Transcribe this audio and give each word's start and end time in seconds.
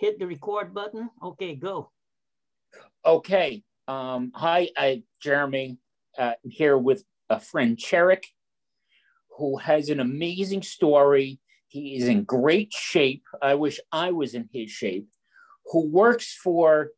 hit 0.00 0.18
the 0.18 0.26
record 0.26 0.72
button. 0.72 1.10
Okay, 1.22 1.54
go. 1.54 1.90
Okay. 3.04 3.62
Um, 3.86 4.32
hi, 4.34 4.70
I 4.76 5.02
Jeremy 5.22 5.78
uh, 6.18 6.32
here 6.42 6.78
with 6.78 7.04
a 7.28 7.38
friend 7.38 7.76
Cherrick, 7.76 8.24
who 9.36 9.58
has 9.58 9.90
an 9.90 10.00
amazing 10.00 10.62
story. 10.62 11.38
He 11.68 11.96
is 11.96 12.08
in 12.08 12.24
great 12.24 12.72
shape. 12.72 13.24
I 13.40 13.54
wish 13.54 13.78
I 13.92 14.10
was 14.10 14.34
in 14.34 14.48
his 14.52 14.70
shape. 14.70 15.06
Who 15.66 15.86
works 15.86 16.34
for 16.34 16.90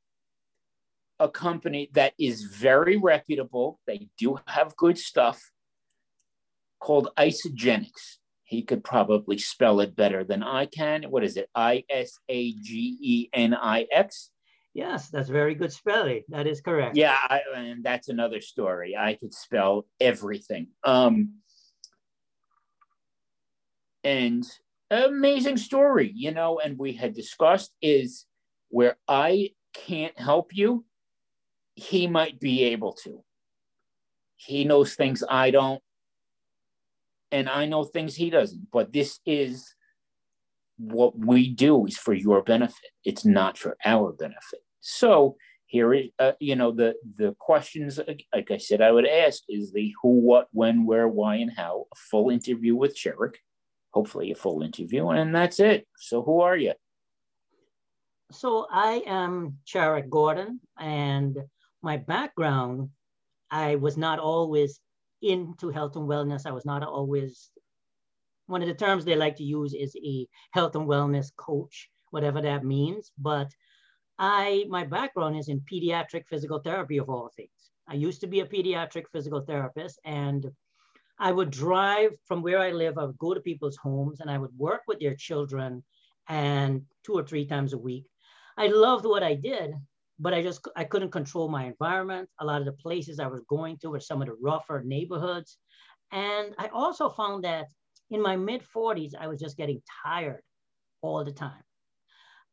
a 1.18 1.28
company 1.28 1.90
that 1.92 2.14
is 2.18 2.42
very 2.44 2.96
reputable. 2.96 3.80
They 3.86 4.08
do 4.18 4.38
have 4.46 4.76
good 4.76 4.98
stuff 4.98 5.50
called 6.80 7.10
Isagenix. 7.18 8.18
He 8.52 8.62
could 8.62 8.84
probably 8.84 9.38
spell 9.38 9.80
it 9.80 9.96
better 9.96 10.24
than 10.24 10.42
I 10.42 10.66
can. 10.66 11.04
What 11.04 11.24
is 11.24 11.38
it? 11.38 11.48
I 11.54 11.84
S 11.88 12.18
A 12.28 12.52
G 12.52 12.98
E 13.00 13.28
N 13.32 13.54
I 13.54 13.86
X. 13.90 14.28
Yes, 14.74 15.08
that's 15.08 15.30
very 15.30 15.54
good 15.54 15.72
spelling. 15.72 16.24
That 16.28 16.46
is 16.46 16.60
correct. 16.60 16.94
Yeah, 16.94 17.16
I, 17.18 17.40
and 17.56 17.82
that's 17.82 18.10
another 18.10 18.42
story. 18.42 18.94
I 18.94 19.14
could 19.14 19.32
spell 19.32 19.86
everything. 19.98 20.66
Um, 20.84 21.36
and 24.04 24.44
amazing 24.90 25.56
story, 25.56 26.12
you 26.14 26.30
know. 26.30 26.60
And 26.62 26.78
we 26.78 26.92
had 26.92 27.14
discussed 27.14 27.72
is 27.80 28.26
where 28.68 28.98
I 29.08 29.52
can't 29.72 30.18
help 30.18 30.54
you, 30.54 30.84
he 31.74 32.06
might 32.06 32.38
be 32.38 32.64
able 32.64 32.92
to. 33.04 33.24
He 34.36 34.64
knows 34.64 34.94
things 34.94 35.24
I 35.26 35.52
don't, 35.52 35.82
and 37.32 37.48
I 37.48 37.66
know 37.66 37.84
things 37.84 38.14
he 38.14 38.30
doesn't. 38.30 38.70
But 38.70 38.92
this 38.92 39.18
is 39.26 39.74
what 40.76 41.18
we 41.18 41.48
do 41.48 41.86
is 41.86 41.96
for 41.96 42.14
your 42.14 42.42
benefit. 42.42 42.90
It's 43.04 43.24
not 43.24 43.58
for 43.58 43.76
our 43.84 44.12
benefit. 44.12 44.60
So 44.80 45.36
here 45.66 45.94
is, 45.94 46.08
uh, 46.18 46.32
you 46.38 46.54
know, 46.54 46.70
the 46.70 46.94
the 47.16 47.34
questions. 47.38 47.98
Like 48.32 48.50
I 48.50 48.58
said, 48.58 48.80
I 48.80 48.92
would 48.92 49.06
ask 49.06 49.42
is 49.48 49.72
the 49.72 49.94
who, 50.02 50.20
what, 50.20 50.48
when, 50.52 50.84
where, 50.84 51.08
why, 51.08 51.36
and 51.36 51.52
how. 51.56 51.86
A 51.92 51.96
full 52.10 52.30
interview 52.30 52.76
with 52.76 52.96
Cherrick, 52.96 53.36
hopefully 53.92 54.30
a 54.30 54.34
full 54.34 54.62
interview, 54.62 55.08
and 55.08 55.34
that's 55.34 55.60
it. 55.60 55.86
So 55.96 56.22
who 56.22 56.40
are 56.40 56.56
you? 56.56 56.74
So 58.30 58.66
I 58.70 59.02
am 59.06 59.58
Cherrick 59.66 60.08
Gordon, 60.08 60.60
and 60.78 61.38
my 61.82 61.96
background, 61.96 62.90
I 63.50 63.76
was 63.76 63.96
not 63.96 64.18
always 64.18 64.80
into 65.22 65.70
health 65.70 65.96
and 65.96 66.08
wellness. 66.08 66.46
I 66.46 66.52
was 66.52 66.64
not 66.64 66.82
always, 66.82 67.50
one 68.46 68.62
of 68.62 68.68
the 68.68 68.74
terms 68.74 69.04
they 69.04 69.16
like 69.16 69.36
to 69.36 69.44
use 69.44 69.74
is 69.74 69.96
a 70.04 70.26
health 70.52 70.76
and 70.76 70.86
wellness 70.86 71.34
coach, 71.36 71.88
whatever 72.10 72.40
that 72.42 72.64
means. 72.64 73.12
But 73.18 73.50
I, 74.18 74.66
my 74.68 74.84
background 74.84 75.36
is 75.36 75.48
in 75.48 75.60
pediatric 75.60 76.26
physical 76.28 76.58
therapy 76.58 76.98
of 76.98 77.08
all 77.08 77.30
things. 77.36 77.50
I 77.88 77.94
used 77.94 78.20
to 78.20 78.26
be 78.26 78.40
a 78.40 78.46
pediatric 78.46 79.04
physical 79.12 79.40
therapist 79.40 79.98
and 80.04 80.50
I 81.18 81.32
would 81.32 81.50
drive 81.50 82.12
from 82.26 82.42
where 82.42 82.58
I 82.58 82.70
live, 82.70 82.98
I 82.98 83.04
would 83.04 83.18
go 83.18 83.34
to 83.34 83.40
people's 83.40 83.76
homes 83.76 84.20
and 84.20 84.30
I 84.30 84.38
would 84.38 84.56
work 84.56 84.82
with 84.86 85.00
their 85.00 85.14
children 85.14 85.84
and 86.28 86.82
two 87.04 87.14
or 87.14 87.24
three 87.24 87.46
times 87.46 87.72
a 87.72 87.78
week. 87.78 88.06
I 88.56 88.68
loved 88.68 89.04
what 89.04 89.22
I 89.22 89.34
did, 89.34 89.72
but 90.18 90.34
I 90.34 90.42
just 90.42 90.66
I 90.76 90.84
couldn't 90.84 91.10
control 91.10 91.48
my 91.48 91.64
environment. 91.64 92.28
A 92.40 92.44
lot 92.44 92.60
of 92.60 92.66
the 92.66 92.72
places 92.72 93.18
I 93.18 93.26
was 93.26 93.42
going 93.48 93.78
to 93.78 93.90
were 93.90 94.00
some 94.00 94.22
of 94.22 94.28
the 94.28 94.36
rougher 94.40 94.82
neighborhoods, 94.84 95.58
and 96.12 96.54
I 96.58 96.68
also 96.68 97.08
found 97.08 97.44
that 97.44 97.66
in 98.10 98.22
my 98.22 98.36
mid 98.36 98.62
40s 98.74 99.12
I 99.18 99.26
was 99.26 99.40
just 99.40 99.56
getting 99.56 99.82
tired 100.04 100.42
all 101.00 101.24
the 101.24 101.32
time. 101.32 101.62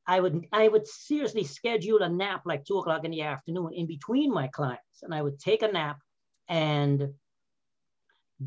I 0.07 0.19
would 0.19 0.47
I 0.51 0.67
would 0.67 0.87
seriously 0.87 1.43
schedule 1.43 2.01
a 2.01 2.09
nap 2.09 2.41
like 2.45 2.65
two 2.65 2.77
o'clock 2.77 3.05
in 3.05 3.11
the 3.11 3.21
afternoon 3.21 3.71
in 3.73 3.85
between 3.85 4.33
my 4.33 4.47
clients, 4.47 5.03
and 5.03 5.13
I 5.13 5.21
would 5.21 5.39
take 5.39 5.61
a 5.61 5.71
nap 5.71 5.99
and 6.47 7.13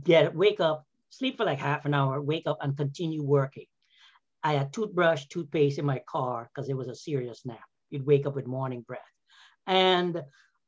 get 0.02 0.34
wake 0.34 0.60
up, 0.60 0.86
sleep 1.10 1.36
for 1.36 1.44
like 1.44 1.58
half 1.58 1.84
an 1.84 1.94
hour, 1.94 2.20
wake 2.20 2.46
up 2.46 2.58
and 2.62 2.76
continue 2.76 3.22
working. 3.22 3.66
I 4.42 4.54
had 4.54 4.72
toothbrush, 4.72 5.26
toothpaste 5.26 5.78
in 5.78 5.86
my 5.86 6.00
car 6.08 6.50
because 6.52 6.68
it 6.68 6.76
was 6.76 6.88
a 6.88 6.96
serious 6.96 7.46
nap. 7.46 7.60
You'd 7.92 8.04
wake 8.04 8.26
up 8.26 8.34
with 8.34 8.46
morning 8.48 8.80
breath 8.80 9.00
and 9.68 10.20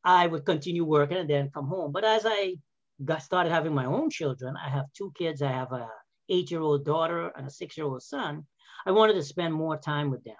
I 0.05 0.29
would 0.29 0.45
continue 0.45 0.85
working 0.85 1.17
and 1.17 1.29
then 1.29 1.51
come 1.53 1.67
home. 1.67 1.91
But 1.91 2.05
as 2.05 2.23
I 2.25 2.55
got 3.05 3.23
started 3.23 3.51
having 3.51 3.75
my 3.75 3.87
own 3.87 4.11
children, 4.11 4.55
I 4.57 4.69
have 4.69 4.85
two 4.97 5.11
kids. 5.19 5.43
I 5.43 5.51
have 5.51 5.73
a 5.73 5.89
eight-year-old 6.29 6.85
daughter 6.85 7.33
and 7.35 7.47
a 7.47 7.51
six-year-old 7.51 8.03
son. 8.03 8.47
I 8.87 8.93
wanted 8.93 9.15
to 9.15 9.23
spend 9.23 9.53
more 9.53 9.77
time 9.77 10.11
with 10.11 10.23
them. 10.23 10.37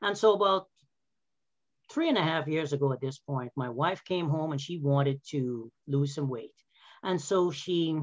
And 0.00 0.16
so 0.16 0.32
about 0.32 0.68
three 1.90 2.08
and 2.08 2.16
a 2.16 2.22
half 2.22 2.46
years 2.46 2.72
ago 2.72 2.92
at 2.92 3.00
this 3.00 3.18
point, 3.18 3.50
my 3.56 3.68
wife 3.68 4.02
came 4.04 4.28
home 4.28 4.52
and 4.52 4.60
she 4.60 4.78
wanted 4.78 5.20
to 5.30 5.70
lose 5.88 6.14
some 6.14 6.28
weight. 6.28 6.54
And 7.02 7.20
so 7.20 7.50
she 7.50 8.00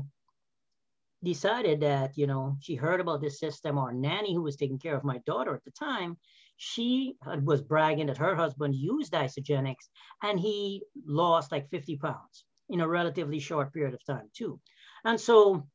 decided 1.23 1.79
that, 1.81 2.17
you 2.17 2.27
know, 2.27 2.57
she 2.59 2.75
heard 2.75 2.99
about 2.99 3.21
this 3.21 3.39
system. 3.39 3.77
Our 3.77 3.93
nanny 3.93 4.33
who 4.33 4.43
was 4.43 4.57
taking 4.57 4.79
care 4.79 4.95
of 4.95 5.03
my 5.03 5.19
daughter 5.25 5.55
at 5.55 5.63
the 5.63 5.71
time, 5.71 6.17
she 6.57 7.15
was 7.43 7.61
bragging 7.61 8.07
that 8.07 8.17
her 8.17 8.35
husband 8.35 8.75
used 8.75 9.13
Isagenix 9.13 9.75
and 10.23 10.39
he 10.39 10.83
lost 11.05 11.51
like 11.51 11.69
50 11.69 11.97
pounds 11.97 12.45
in 12.69 12.81
a 12.81 12.87
relatively 12.87 13.39
short 13.39 13.73
period 13.73 13.93
of 13.93 14.03
time 14.05 14.29
too. 14.35 14.59
And 15.05 15.19
so 15.19 15.67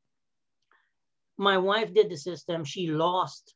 my 1.39 1.57
wife 1.57 1.95
did 1.95 2.11
the 2.11 2.17
system. 2.17 2.65
She 2.65 2.89
lost 2.89 3.55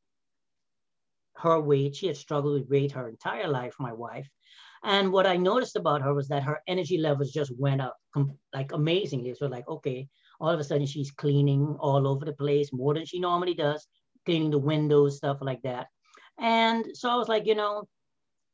her 1.36 1.60
weight. 1.60 1.96
She 1.96 2.06
had 2.06 2.16
struggled 2.16 2.54
with 2.54 2.70
weight 2.70 2.92
her 2.92 3.08
entire 3.08 3.48
life, 3.48 3.74
my 3.78 3.92
wife. 3.92 4.28
And 4.84 5.12
what 5.12 5.26
I 5.26 5.36
noticed 5.36 5.76
about 5.76 6.02
her 6.02 6.14
was 6.14 6.28
that 6.28 6.44
her 6.44 6.60
energy 6.68 6.98
levels 6.98 7.32
just 7.32 7.52
went 7.58 7.80
up 7.80 7.96
like 8.54 8.72
amazingly. 8.72 9.34
So 9.34 9.46
like, 9.46 9.68
okay, 9.68 10.08
all 10.40 10.50
of 10.50 10.60
a 10.60 10.64
sudden 10.64 10.86
she's 10.86 11.10
cleaning 11.10 11.76
all 11.80 12.06
over 12.06 12.24
the 12.24 12.32
place 12.32 12.72
more 12.72 12.94
than 12.94 13.04
she 13.04 13.18
normally 13.18 13.54
does, 13.54 13.86
cleaning 14.24 14.50
the 14.50 14.58
windows, 14.58 15.16
stuff 15.16 15.38
like 15.40 15.62
that. 15.62 15.88
And 16.38 16.86
so 16.94 17.10
I 17.10 17.16
was 17.16 17.28
like, 17.28 17.46
you 17.46 17.54
know, 17.54 17.88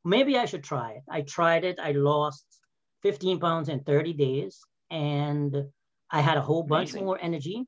maybe 0.05 0.39
I 0.39 0.45
should 0.45 0.65
try 0.65 0.93
it. 0.93 1.03
I 1.11 1.23
tried 1.23 1.65
it. 1.65 1.79
I 1.81 1.93
lost 1.93 2.45
15 3.03 3.41
pounds 3.41 3.69
in 3.69 3.81
30 3.81 4.13
days 4.13 4.61
and 4.91 5.57
I 6.11 6.21
had 6.21 6.37
a 6.37 6.43
whole 6.43 6.63
bunch 6.63 6.91
Amazing. 6.91 7.07
more 7.07 7.19
energy. 7.21 7.67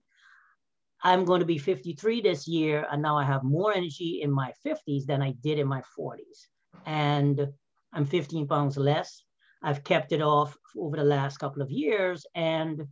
I'm 1.02 1.24
going 1.24 1.40
to 1.40 1.46
be 1.46 1.58
53 1.58 2.22
this 2.22 2.48
year, 2.48 2.86
and 2.90 3.02
now 3.02 3.18
I 3.18 3.24
have 3.24 3.42
more 3.42 3.74
energy 3.74 4.20
in 4.22 4.30
my 4.30 4.52
50s 4.64 5.04
than 5.04 5.20
I 5.20 5.32
did 5.42 5.58
in 5.58 5.68
my 5.68 5.82
40s. 5.98 6.46
And 6.86 7.48
I'm 7.92 8.06
15 8.06 8.46
pounds 8.46 8.76
less. 8.78 9.22
I've 9.62 9.84
kept 9.84 10.12
it 10.12 10.22
off 10.22 10.56
over 10.78 10.96
the 10.96 11.04
last 11.04 11.38
couple 11.38 11.62
of 11.62 11.70
years, 11.70 12.26
and 12.34 12.86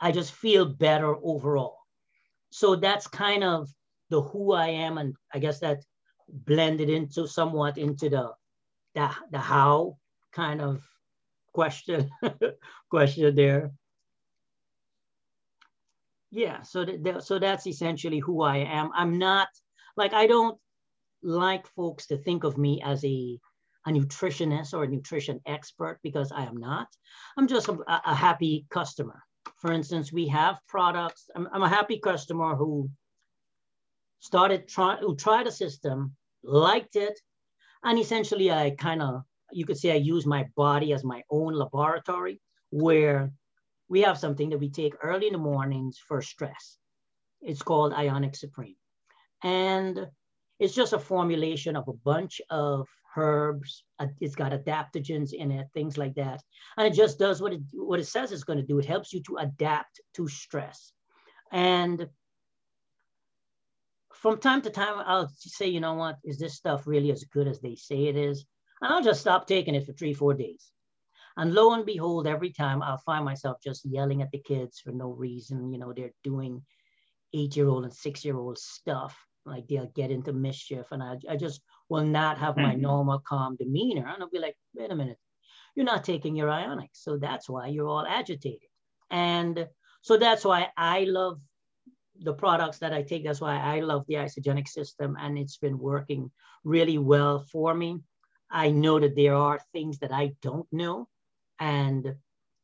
I 0.00 0.10
just 0.10 0.32
feel 0.32 0.64
better 0.64 1.14
overall. 1.22 1.78
So 2.50 2.76
that's 2.76 3.06
kind 3.06 3.44
of 3.44 3.68
the 4.10 4.22
who 4.22 4.52
I 4.52 4.68
am, 4.68 4.98
and 4.98 5.14
I 5.32 5.38
guess 5.38 5.60
that 5.60 5.84
blended 6.28 6.90
into 6.90 7.26
somewhat 7.26 7.78
into 7.78 8.08
the 8.08 8.32
the, 8.94 9.10
the 9.30 9.38
how 9.38 9.96
kind 10.32 10.60
of 10.60 10.82
question 11.52 12.10
question 12.90 13.34
there. 13.34 13.72
Yeah, 16.30 16.62
so 16.62 16.84
th- 16.84 17.22
so 17.22 17.38
that's 17.38 17.66
essentially 17.66 18.18
who 18.18 18.42
I 18.42 18.58
am. 18.58 18.90
I'm 18.94 19.18
not 19.18 19.48
like 19.96 20.12
I 20.12 20.26
don't 20.26 20.58
like 21.22 21.66
folks 21.68 22.06
to 22.08 22.16
think 22.18 22.44
of 22.44 22.58
me 22.58 22.82
as 22.84 23.04
a 23.04 23.38
a 23.86 23.90
nutritionist 23.90 24.74
or 24.74 24.84
a 24.84 24.88
nutrition 24.88 25.40
expert 25.46 25.98
because 26.02 26.30
I 26.32 26.44
am 26.44 26.56
not. 26.56 26.88
I'm 27.36 27.48
just 27.48 27.68
a, 27.68 27.78
a 27.88 28.14
happy 28.14 28.66
customer. 28.70 29.22
For 29.56 29.72
instance, 29.72 30.12
we 30.12 30.28
have 30.28 30.58
products. 30.68 31.30
I'm, 31.34 31.48
I'm 31.52 31.62
a 31.62 31.68
happy 31.68 31.98
customer 31.98 32.54
who 32.54 32.90
started 34.20 34.68
trying 34.68 34.98
who 34.98 35.16
tried 35.16 35.46
a 35.46 35.52
system, 35.52 36.14
liked 36.42 36.96
it, 36.96 37.18
and 37.84 37.98
essentially 37.98 38.50
I 38.50 38.70
kind 38.70 39.02
of 39.02 39.22
you 39.52 39.64
could 39.64 39.78
say 39.78 39.92
I 39.92 39.96
use 39.96 40.26
my 40.26 40.46
body 40.56 40.92
as 40.92 41.04
my 41.04 41.22
own 41.30 41.54
laboratory 41.54 42.40
where 42.70 43.32
we 43.88 44.02
have 44.02 44.18
something 44.18 44.50
that 44.50 44.58
we 44.58 44.70
take 44.70 44.94
early 45.02 45.26
in 45.26 45.32
the 45.32 45.38
mornings 45.38 45.98
for 46.06 46.20
stress. 46.20 46.76
It's 47.40 47.62
called 47.62 47.92
Ionix 47.92 48.36
Supreme. 48.36 48.76
And 49.42 50.06
it's 50.58 50.74
just 50.74 50.92
a 50.92 50.98
formulation 50.98 51.76
of 51.76 51.88
a 51.88 51.92
bunch 51.92 52.40
of 52.50 52.86
herbs. 53.16 53.84
It's 54.20 54.34
got 54.34 54.52
adaptogens 54.52 55.32
in 55.32 55.50
it, 55.50 55.68
things 55.72 55.96
like 55.96 56.14
that. 56.16 56.42
And 56.76 56.86
it 56.86 56.94
just 56.94 57.18
does 57.18 57.40
what 57.40 57.52
it, 57.52 57.60
what 57.72 58.00
it 58.00 58.06
says 58.06 58.32
it's 58.32 58.44
going 58.44 58.58
to 58.58 58.66
do. 58.66 58.78
It 58.78 58.84
helps 58.84 59.12
you 59.12 59.22
to 59.22 59.36
adapt 59.36 60.00
to 60.14 60.28
stress. 60.28 60.92
And 61.50 62.06
from 64.20 64.38
time 64.38 64.62
to 64.62 64.70
time, 64.70 65.02
I'll 65.06 65.30
say, 65.36 65.68
you 65.68 65.80
know 65.80 65.94
what, 65.94 66.16
is 66.24 66.38
this 66.38 66.54
stuff 66.54 66.86
really 66.86 67.12
as 67.12 67.24
good 67.24 67.46
as 67.46 67.60
they 67.60 67.76
say 67.76 68.06
it 68.06 68.16
is? 68.16 68.44
And 68.80 68.92
I'll 68.92 69.02
just 69.02 69.20
stop 69.20 69.46
taking 69.46 69.74
it 69.74 69.86
for 69.86 69.92
three, 69.92 70.14
four 70.14 70.34
days. 70.34 70.70
And 71.36 71.54
lo 71.54 71.72
and 71.72 71.86
behold, 71.86 72.26
every 72.26 72.50
time 72.50 72.82
I'll 72.82 72.98
find 72.98 73.24
myself 73.24 73.58
just 73.62 73.84
yelling 73.84 74.22
at 74.22 74.30
the 74.32 74.40
kids 74.40 74.80
for 74.80 74.90
no 74.90 75.10
reason. 75.10 75.72
You 75.72 75.78
know, 75.78 75.92
they're 75.92 76.12
doing 76.24 76.62
eight 77.32 77.56
year 77.56 77.68
old 77.68 77.84
and 77.84 77.94
six 77.94 78.24
year 78.24 78.36
old 78.36 78.58
stuff 78.58 79.16
like 79.46 79.68
they'll 79.68 79.92
get 79.94 80.10
into 80.10 80.32
mischief 80.32 80.86
and 80.90 81.02
I, 81.02 81.16
I 81.28 81.36
just 81.36 81.62
will 81.88 82.04
not 82.04 82.38
have 82.38 82.56
my 82.56 82.72
mm-hmm. 82.72 82.82
normal 82.82 83.20
calm 83.20 83.56
demeanor. 83.56 84.06
And 84.06 84.22
I'll 84.22 84.28
be 84.28 84.40
like, 84.40 84.56
wait 84.74 84.90
a 84.90 84.96
minute, 84.96 85.18
you're 85.74 85.86
not 85.86 86.04
taking 86.04 86.34
your 86.34 86.48
Ionix. 86.48 86.88
So 86.92 87.18
that's 87.18 87.48
why 87.48 87.68
you're 87.68 87.88
all 87.88 88.04
agitated. 88.06 88.68
And 89.10 89.68
so 90.02 90.16
that's 90.16 90.44
why 90.44 90.68
I 90.76 91.04
love 91.04 91.40
the 92.20 92.32
products 92.32 92.78
that 92.78 92.92
I 92.92 93.02
take. 93.02 93.24
That's 93.24 93.40
why 93.40 93.58
I 93.58 93.80
love 93.80 94.04
the 94.06 94.14
Isagenix 94.14 94.68
system 94.68 95.16
and 95.20 95.38
it's 95.38 95.56
been 95.56 95.78
working 95.78 96.30
really 96.64 96.98
well 96.98 97.44
for 97.52 97.74
me. 97.74 98.00
I 98.50 98.70
know 98.70 98.98
that 98.98 99.16
there 99.16 99.34
are 99.34 99.60
things 99.72 99.98
that 99.98 100.12
I 100.12 100.32
don't 100.42 100.66
know 100.72 101.08
and 101.60 102.14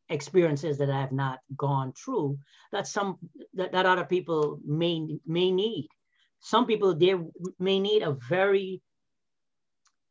experiences 0.09 0.79
that 0.79 0.91
I 0.91 1.01
have 1.01 1.13
not 1.13 1.41
gone 1.57 1.93
through 1.93 2.39
that 2.73 2.87
some 2.87 3.19
that, 3.55 3.73
that 3.73 3.87
other 3.87 4.05
people 4.05 4.61
may 4.65 5.19
may 5.27 5.51
need. 5.51 5.89
Some 6.41 6.67
people 6.67 6.95
they 6.95 7.15
may 7.59 7.81
need 7.81 8.03
a 8.03 8.17
very 8.29 8.83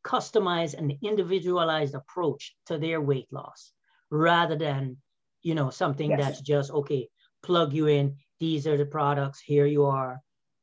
customized 0.04 0.75
and 0.75 0.94
individualized 1.01 1.95
approach 1.95 2.56
to 2.66 2.78
their 2.78 3.00
weight 3.00 3.28
loss 3.31 3.72
rather 4.10 4.56
than 4.56 4.98
you 5.42 5.56
know 5.56 5.69
something 5.69 6.10
yes. 6.12 6.19
that's 6.19 6.42
just 6.42 6.72
okay 6.72 7.10
plug 7.42 7.74
you 7.74 7.88
in 7.88 8.16
these 8.44 8.68
are 8.68 8.78
the 8.78 8.86
products 8.98 9.40
here 9.40 9.66
you 9.66 9.84
are 9.86 10.13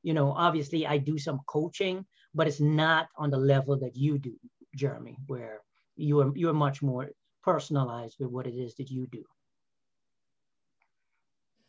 you 0.03 0.15
know 0.19 0.29
obviously 0.47 0.87
i 0.87 0.97
do 0.99 1.17
some 1.27 1.41
coaching 1.47 2.05
but 2.35 2.47
it's 2.49 2.61
not 2.61 3.09
on 3.17 3.31
the 3.31 3.43
level 3.55 3.75
that 3.79 3.97
you 3.97 4.19
do 4.19 4.35
jeremy 4.75 5.17
where 5.27 5.56
you 5.97 6.21
are 6.21 6.31
you're 6.35 6.62
much 6.67 6.82
more 6.82 7.05
personalized 7.43 8.17
with 8.21 8.31
what 8.31 8.47
it 8.47 8.56
is 8.65 8.75
that 8.75 8.91
you 8.91 9.06
do 9.19 9.25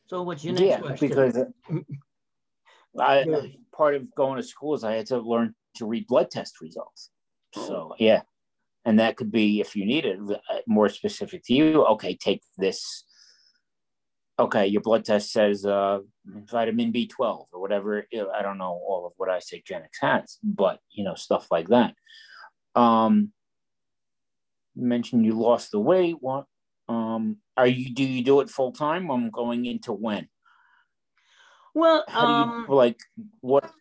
so 0.07 0.23
what's 0.23 0.43
your 0.43 0.53
next 0.53 0.65
yeah, 0.65 0.79
question? 0.79 1.07
because 1.07 1.37
I, 2.99 3.55
part 3.73 3.95
of 3.95 4.13
going 4.13 4.35
to 4.35 4.43
school 4.43 4.73
is 4.73 4.83
I 4.83 4.95
had 4.95 5.05
to 5.07 5.19
learn 5.19 5.55
to 5.75 5.85
read 5.85 6.07
blood 6.07 6.29
test 6.29 6.59
results. 6.59 7.09
Oh. 7.55 7.67
So 7.67 7.95
yeah, 7.97 8.21
and 8.83 8.99
that 8.99 9.15
could 9.15 9.31
be 9.31 9.61
if 9.61 9.73
you 9.73 9.85
need 9.85 10.05
it 10.05 10.19
uh, 10.29 10.57
more 10.67 10.89
specific 10.89 11.43
to 11.45 11.53
you. 11.53 11.85
Okay, 11.85 12.17
take 12.17 12.41
this. 12.57 13.05
Okay, 14.39 14.67
your 14.67 14.81
blood 14.81 15.05
test 15.05 15.31
says 15.31 15.65
uh, 15.65 15.99
vitamin 16.25 16.91
B12 16.91 17.45
or 17.51 17.61
whatever. 17.61 18.05
I 18.33 18.41
don't 18.41 18.57
know 18.57 18.81
all 18.87 19.05
of 19.05 19.13
what 19.17 19.29
Isagenix 19.29 19.89
has, 20.01 20.37
but 20.43 20.79
you 20.89 21.03
know 21.03 21.15
stuff 21.15 21.47
like 21.51 21.67
that. 21.67 21.93
Um, 22.75 23.33
you 24.75 24.85
mentioned 24.85 25.25
you 25.25 25.33
lost 25.33 25.71
the 25.71 25.79
weight. 25.79 26.15
What? 26.19 26.45
Um, 26.87 27.37
are 27.57 27.67
you? 27.67 27.93
Do 27.93 28.03
you 28.03 28.23
do 28.23 28.39
it 28.41 28.49
full 28.49 28.71
time? 28.71 29.11
I'm 29.11 29.29
going 29.29 29.65
into 29.65 29.93
when. 29.93 30.27
Well, 31.73 32.03
How 32.07 32.25
um, 32.25 32.65
you, 32.67 32.75
like 32.75 32.99
what? 33.41 33.71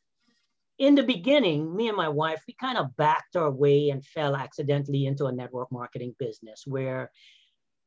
In 0.78 0.94
the 0.94 1.02
beginning, 1.02 1.76
me 1.76 1.88
and 1.88 1.96
my 1.96 2.08
wife, 2.08 2.42
we 2.48 2.54
kind 2.58 2.78
of 2.78 2.96
backed 2.96 3.36
our 3.36 3.50
way 3.50 3.90
and 3.90 4.04
fell 4.04 4.34
accidentally 4.34 5.06
into 5.06 5.26
a 5.26 5.32
network 5.32 5.70
marketing 5.70 6.14
business 6.18 6.64
where 6.66 7.10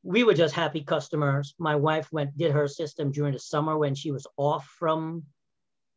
we 0.04 0.22
were 0.22 0.34
just 0.34 0.54
happy 0.54 0.82
customers. 0.82 1.54
My 1.58 1.74
wife 1.74 2.12
went 2.12 2.36
did 2.36 2.52
her 2.52 2.68
system 2.68 3.10
during 3.10 3.32
the 3.32 3.38
summer 3.38 3.76
when 3.78 3.94
she 3.94 4.12
was 4.12 4.26
off 4.36 4.66
from 4.78 5.24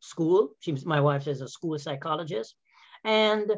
school. 0.00 0.50
She 0.60 0.72
was, 0.72 0.86
my 0.86 1.00
wife 1.00 1.28
is 1.28 1.42
a 1.42 1.48
school 1.48 1.78
psychologist, 1.78 2.56
and 3.04 3.52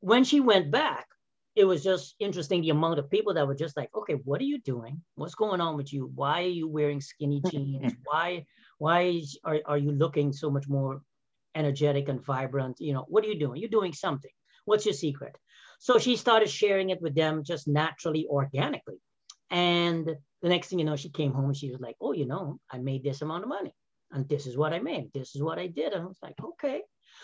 when 0.00 0.24
she 0.24 0.40
went 0.40 0.70
back, 0.70 1.06
it 1.54 1.64
was 1.64 1.82
just 1.82 2.14
interesting 2.20 2.62
the 2.62 2.70
amount 2.70 2.98
of 2.98 3.10
people 3.10 3.34
that 3.34 3.46
were 3.46 3.54
just 3.54 3.76
like, 3.76 3.90
okay, 3.94 4.14
what 4.24 4.40
are 4.40 4.44
you 4.44 4.60
doing? 4.60 5.00
What's 5.14 5.34
going 5.34 5.60
on 5.60 5.76
with 5.76 5.92
you? 5.92 6.10
Why 6.14 6.42
are 6.42 6.54
you 6.60 6.68
wearing 6.68 7.00
skinny 7.00 7.40
jeans? 7.50 7.94
why 8.04 8.44
why 8.78 9.02
is, 9.02 9.38
are, 9.44 9.60
are 9.66 9.78
you 9.78 9.92
looking 9.92 10.32
so 10.32 10.50
much 10.50 10.68
more 10.68 11.02
energetic 11.54 12.08
and 12.08 12.24
vibrant? 12.24 12.76
You 12.80 12.92
know, 12.92 13.04
what 13.08 13.24
are 13.24 13.28
you 13.28 13.38
doing? 13.38 13.60
You're 13.60 13.70
doing 13.70 13.92
something. 13.92 14.30
What's 14.64 14.84
your 14.84 14.94
secret? 14.94 15.36
So 15.78 15.98
she 15.98 16.16
started 16.16 16.50
sharing 16.50 16.90
it 16.90 17.00
with 17.00 17.14
them 17.14 17.44
just 17.44 17.68
naturally, 17.68 18.26
organically. 18.28 19.00
And 19.50 20.06
the 20.42 20.48
next 20.48 20.68
thing 20.68 20.78
you 20.78 20.84
know, 20.84 20.96
she 20.96 21.10
came 21.10 21.32
home 21.32 21.46
and 21.46 21.56
she 21.56 21.70
was 21.70 21.80
like, 21.80 21.96
oh, 22.00 22.12
you 22.12 22.26
know, 22.26 22.60
I 22.70 22.78
made 22.78 23.02
this 23.02 23.22
amount 23.22 23.44
of 23.44 23.48
money. 23.48 23.74
And 24.12 24.28
this 24.28 24.46
is 24.46 24.56
what 24.56 24.72
I 24.72 24.78
made. 24.78 25.10
This 25.12 25.34
is 25.34 25.42
what 25.42 25.58
I 25.58 25.66
did. 25.66 25.92
And 25.92 26.02
I 26.02 26.06
was 26.06 26.18
like, 26.22 26.36
okay. 26.42 26.82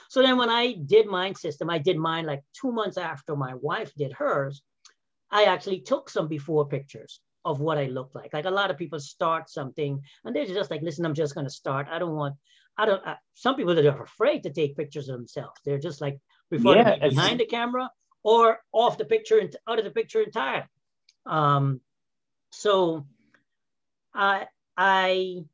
So 0.09 0.23
then 0.23 0.37
when 0.37 0.51
I 0.51 0.73
did 0.73 1.07
mine 1.07 1.35
system, 1.35 1.71
I 1.71 1.79
did 1.79 1.97
mine 1.97 2.27
like 2.27 2.43
two 2.59 2.73
months 2.73 2.99
after 2.99 3.37
my 3.37 3.55
wife 3.55 3.93
did 3.95 4.13
hers. 4.13 4.63
I 5.31 5.45
actually 5.45 5.81
took 5.81 6.11
some 6.11 6.29
before 6.29 6.67
pictures 6.67 7.21
of 7.45 7.61
what 7.61 7.79
I 7.79 7.87
looked 7.87 8.15
like. 8.15 8.33
Like 8.33 8.45
a 8.47 8.51
lot 8.51 8.71
of 8.71 8.79
people 8.79 8.99
start 9.01 9.51
something 9.51 10.01
and 10.25 10.35
they're 10.35 10.47
just 10.47 10.71
like, 10.71 10.83
listen, 10.83 11.05
I'm 11.05 11.15
just 11.15 11.35
going 11.35 11.47
to 11.47 11.53
start. 11.53 11.87
I 11.91 11.99
don't 11.99 12.17
want, 12.17 12.37
I 12.77 12.87
don't, 12.87 13.07
uh, 13.07 13.17
some 13.35 13.57
people 13.57 13.75
that 13.75 13.87
are 13.87 14.03
afraid 14.03 14.43
to 14.43 14.51
take 14.51 14.77
pictures 14.77 15.09
of 15.09 15.17
themselves. 15.17 15.61
They're 15.65 15.79
just 15.79 16.01
like, 16.01 16.19
before 16.51 16.77
yeah, 16.77 16.97
behind 16.97 17.41
the 17.41 17.47
camera 17.47 17.91
or 18.23 18.59
off 18.73 18.99
the 18.99 19.05
picture, 19.05 19.39
and 19.39 19.55
out 19.69 19.79
of 19.79 19.85
the 19.85 19.91
picture 19.91 20.23
entirely. 20.23 20.65
Um, 21.27 21.81
so 22.55 23.05
I, 24.15 24.47
I, 24.77 25.45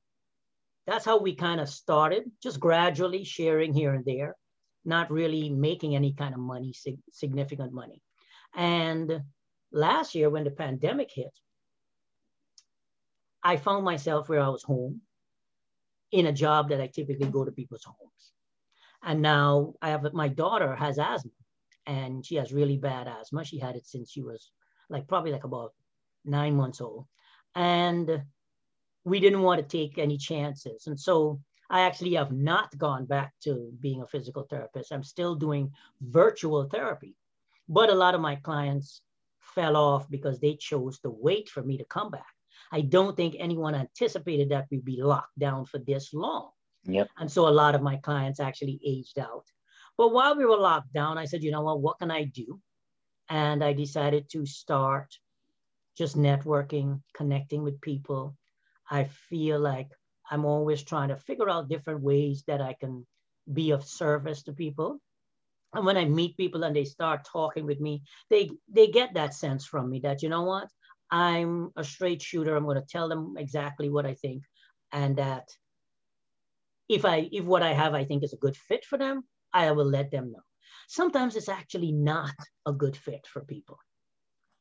that's 0.86 1.04
how 1.04 1.18
we 1.18 1.34
kind 1.34 1.60
of 1.60 1.68
started, 1.68 2.30
just 2.42 2.60
gradually 2.60 3.24
sharing 3.24 3.72
here 3.72 3.94
and 3.94 4.04
there, 4.04 4.36
not 4.84 5.10
really 5.10 5.48
making 5.48 5.96
any 5.96 6.12
kind 6.12 6.34
of 6.34 6.40
money, 6.40 6.72
sig- 6.72 7.02
significant 7.10 7.72
money. 7.72 8.02
And 8.54 9.22
last 9.72 10.14
year, 10.14 10.30
when 10.30 10.44
the 10.44 10.50
pandemic 10.50 11.10
hit, 11.12 11.32
I 13.42 13.56
found 13.56 13.84
myself 13.84 14.28
where 14.28 14.40
I 14.40 14.48
was 14.48 14.62
home 14.62 15.00
in 16.12 16.26
a 16.26 16.32
job 16.32 16.68
that 16.68 16.80
I 16.80 16.88
typically 16.88 17.30
go 17.30 17.44
to 17.44 17.52
people's 17.52 17.84
homes. 17.84 18.32
And 19.02 19.22
now 19.22 19.72
I 19.80 19.90
have 19.90 20.12
my 20.12 20.28
daughter 20.28 20.76
has 20.76 20.98
asthma 20.98 21.30
and 21.86 22.26
she 22.26 22.34
has 22.34 22.52
really 22.52 22.76
bad 22.76 23.08
asthma. 23.08 23.44
She 23.44 23.58
had 23.58 23.76
it 23.76 23.86
since 23.86 24.10
she 24.10 24.20
was 24.20 24.50
like 24.90 25.08
probably 25.08 25.32
like 25.32 25.44
about 25.44 25.72
nine 26.24 26.56
months 26.56 26.80
old. 26.80 27.06
And 27.54 28.22
we 29.04 29.20
didn't 29.20 29.42
want 29.42 29.60
to 29.60 29.66
take 29.66 29.98
any 29.98 30.18
chances. 30.18 30.86
And 30.86 30.98
so 30.98 31.40
I 31.70 31.82
actually 31.82 32.14
have 32.14 32.32
not 32.32 32.76
gone 32.76 33.06
back 33.06 33.32
to 33.44 33.72
being 33.80 34.02
a 34.02 34.06
physical 34.06 34.42
therapist. 34.42 34.92
I'm 34.92 35.04
still 35.04 35.34
doing 35.34 35.72
virtual 36.00 36.64
therapy. 36.64 37.16
But 37.68 37.90
a 37.90 37.94
lot 37.94 38.14
of 38.14 38.20
my 38.20 38.36
clients 38.36 39.02
fell 39.40 39.76
off 39.76 40.10
because 40.10 40.40
they 40.40 40.56
chose 40.56 40.98
to 41.00 41.10
wait 41.10 41.48
for 41.48 41.62
me 41.62 41.78
to 41.78 41.84
come 41.84 42.10
back. 42.10 42.26
I 42.72 42.82
don't 42.82 43.16
think 43.16 43.36
anyone 43.38 43.74
anticipated 43.74 44.50
that 44.50 44.66
we'd 44.70 44.84
be 44.84 45.00
locked 45.00 45.38
down 45.38 45.64
for 45.64 45.78
this 45.78 46.12
long. 46.12 46.50
Yep. 46.84 47.08
And 47.18 47.30
so 47.30 47.48
a 47.48 47.50
lot 47.50 47.74
of 47.74 47.82
my 47.82 47.96
clients 47.96 48.40
actually 48.40 48.80
aged 48.84 49.18
out. 49.18 49.44
But 49.96 50.12
while 50.12 50.36
we 50.36 50.46
were 50.46 50.56
locked 50.56 50.92
down, 50.92 51.18
I 51.18 51.24
said, 51.24 51.42
you 51.42 51.50
know 51.50 51.62
what, 51.62 51.80
what 51.80 51.98
can 51.98 52.10
I 52.10 52.24
do? 52.24 52.60
And 53.28 53.62
I 53.62 53.72
decided 53.72 54.28
to 54.30 54.46
start 54.46 55.14
just 56.00 56.16
networking, 56.16 57.02
connecting 57.14 57.62
with 57.62 57.78
people. 57.82 58.34
I 58.90 59.04
feel 59.04 59.60
like 59.60 59.88
I'm 60.30 60.46
always 60.46 60.82
trying 60.82 61.10
to 61.10 61.16
figure 61.16 61.50
out 61.50 61.68
different 61.68 62.00
ways 62.00 62.42
that 62.46 62.62
I 62.62 62.72
can 62.72 63.06
be 63.52 63.72
of 63.72 63.84
service 63.84 64.42
to 64.44 64.54
people. 64.54 64.98
And 65.74 65.84
when 65.84 65.98
I 65.98 66.06
meet 66.06 66.38
people 66.38 66.64
and 66.64 66.74
they 66.74 66.86
start 66.86 67.28
talking 67.30 67.66
with 67.66 67.80
me, 67.80 68.02
they 68.30 68.50
they 68.66 68.86
get 68.88 69.12
that 69.14 69.34
sense 69.34 69.66
from 69.66 69.90
me 69.90 70.00
that 70.00 70.22
you 70.22 70.30
know 70.30 70.44
what, 70.44 70.68
I'm 71.10 71.70
a 71.76 71.84
straight 71.84 72.22
shooter. 72.22 72.56
I'm 72.56 72.64
going 72.64 72.80
to 72.80 72.92
tell 72.94 73.08
them 73.10 73.34
exactly 73.36 73.90
what 73.90 74.06
I 74.06 74.14
think, 74.14 74.44
and 74.92 75.16
that 75.16 75.48
if 76.88 77.04
I 77.04 77.28
if 77.30 77.44
what 77.44 77.62
I 77.62 77.74
have 77.74 77.92
I 77.92 78.04
think 78.06 78.24
is 78.24 78.32
a 78.32 78.44
good 78.44 78.56
fit 78.56 78.86
for 78.86 78.96
them, 78.96 79.24
I 79.52 79.70
will 79.72 79.90
let 79.98 80.10
them 80.10 80.32
know. 80.32 80.44
Sometimes 80.88 81.36
it's 81.36 81.50
actually 81.60 81.92
not 81.92 82.34
a 82.64 82.72
good 82.72 82.96
fit 82.96 83.26
for 83.26 83.44
people. 83.44 83.78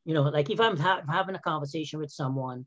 You 0.06 0.14
know, 0.14 0.24
like 0.24 0.50
if 0.50 0.60
I'm 0.60 0.78
ha- 0.78 1.04
having 1.10 1.36
a 1.36 1.40
conversation 1.40 2.00
with 2.00 2.12
someone, 2.12 2.66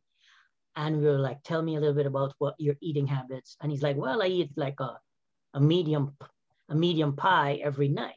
and 0.77 1.01
we 1.01 1.07
are 1.09 1.19
like, 1.19 1.43
"Tell 1.43 1.63
me 1.63 1.77
a 1.77 1.81
little 1.81 1.95
bit 1.95 2.07
about 2.07 2.35
what 2.39 2.55
your 2.59 2.77
eating 2.81 3.07
habits," 3.07 3.57
and 3.61 3.71
he's 3.71 3.83
like, 3.83 3.97
"Well, 3.97 4.23
I 4.23 4.27
eat 4.27 4.53
like 4.57 4.81
a 4.81 4.99
a 5.55 5.61
medium 5.61 6.17
a 6.69 6.75
medium 6.75 7.17
pie 7.17 7.61
every 7.63 7.89
night." 7.89 8.17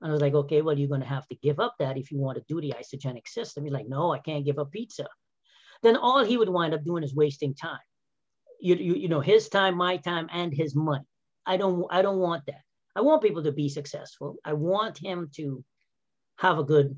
And 0.00 0.10
I 0.10 0.12
was 0.12 0.20
like, 0.20 0.34
okay, 0.34 0.60
well, 0.60 0.78
you're 0.78 0.88
going 0.88 1.00
to 1.00 1.06
have 1.06 1.26
to 1.28 1.36
give 1.36 1.58
up 1.58 1.74
that 1.78 1.96
if 1.96 2.10
you 2.10 2.18
want 2.18 2.36
to 2.36 2.44
do 2.48 2.60
the 2.60 2.74
Isagenix 2.78 3.28
system. 3.28 3.64
He's 3.64 3.72
like, 3.72 3.88
no, 3.88 4.12
I 4.12 4.18
can't 4.18 4.44
give 4.44 4.58
up 4.58 4.70
pizza. 4.70 5.06
Then 5.82 5.96
all 5.96 6.24
he 6.24 6.36
would 6.36 6.48
wind 6.48 6.74
up 6.74 6.84
doing 6.84 7.02
is 7.02 7.14
wasting 7.14 7.54
time. 7.54 7.80
You, 8.60 8.74
you, 8.76 8.94
you 8.94 9.08
know, 9.08 9.20
his 9.20 9.48
time, 9.48 9.76
my 9.76 9.96
time, 9.96 10.28
and 10.32 10.52
his 10.52 10.74
money. 10.74 11.04
I 11.46 11.56
don't, 11.56 11.86
I 11.90 12.02
don't 12.02 12.18
want 12.18 12.44
that. 12.46 12.62
I 12.94 13.00
want 13.02 13.22
people 13.22 13.42
to 13.44 13.52
be 13.52 13.68
successful. 13.68 14.36
I 14.44 14.52
want 14.54 14.98
him 14.98 15.30
to 15.36 15.64
have 16.38 16.58
a 16.58 16.64
good 16.64 16.96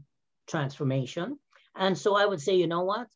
transformation. 0.48 1.38
And 1.76 1.96
so 1.96 2.16
I 2.16 2.26
would 2.26 2.40
say, 2.40 2.56
you 2.56 2.66
know 2.66 2.84
what? 2.84 3.06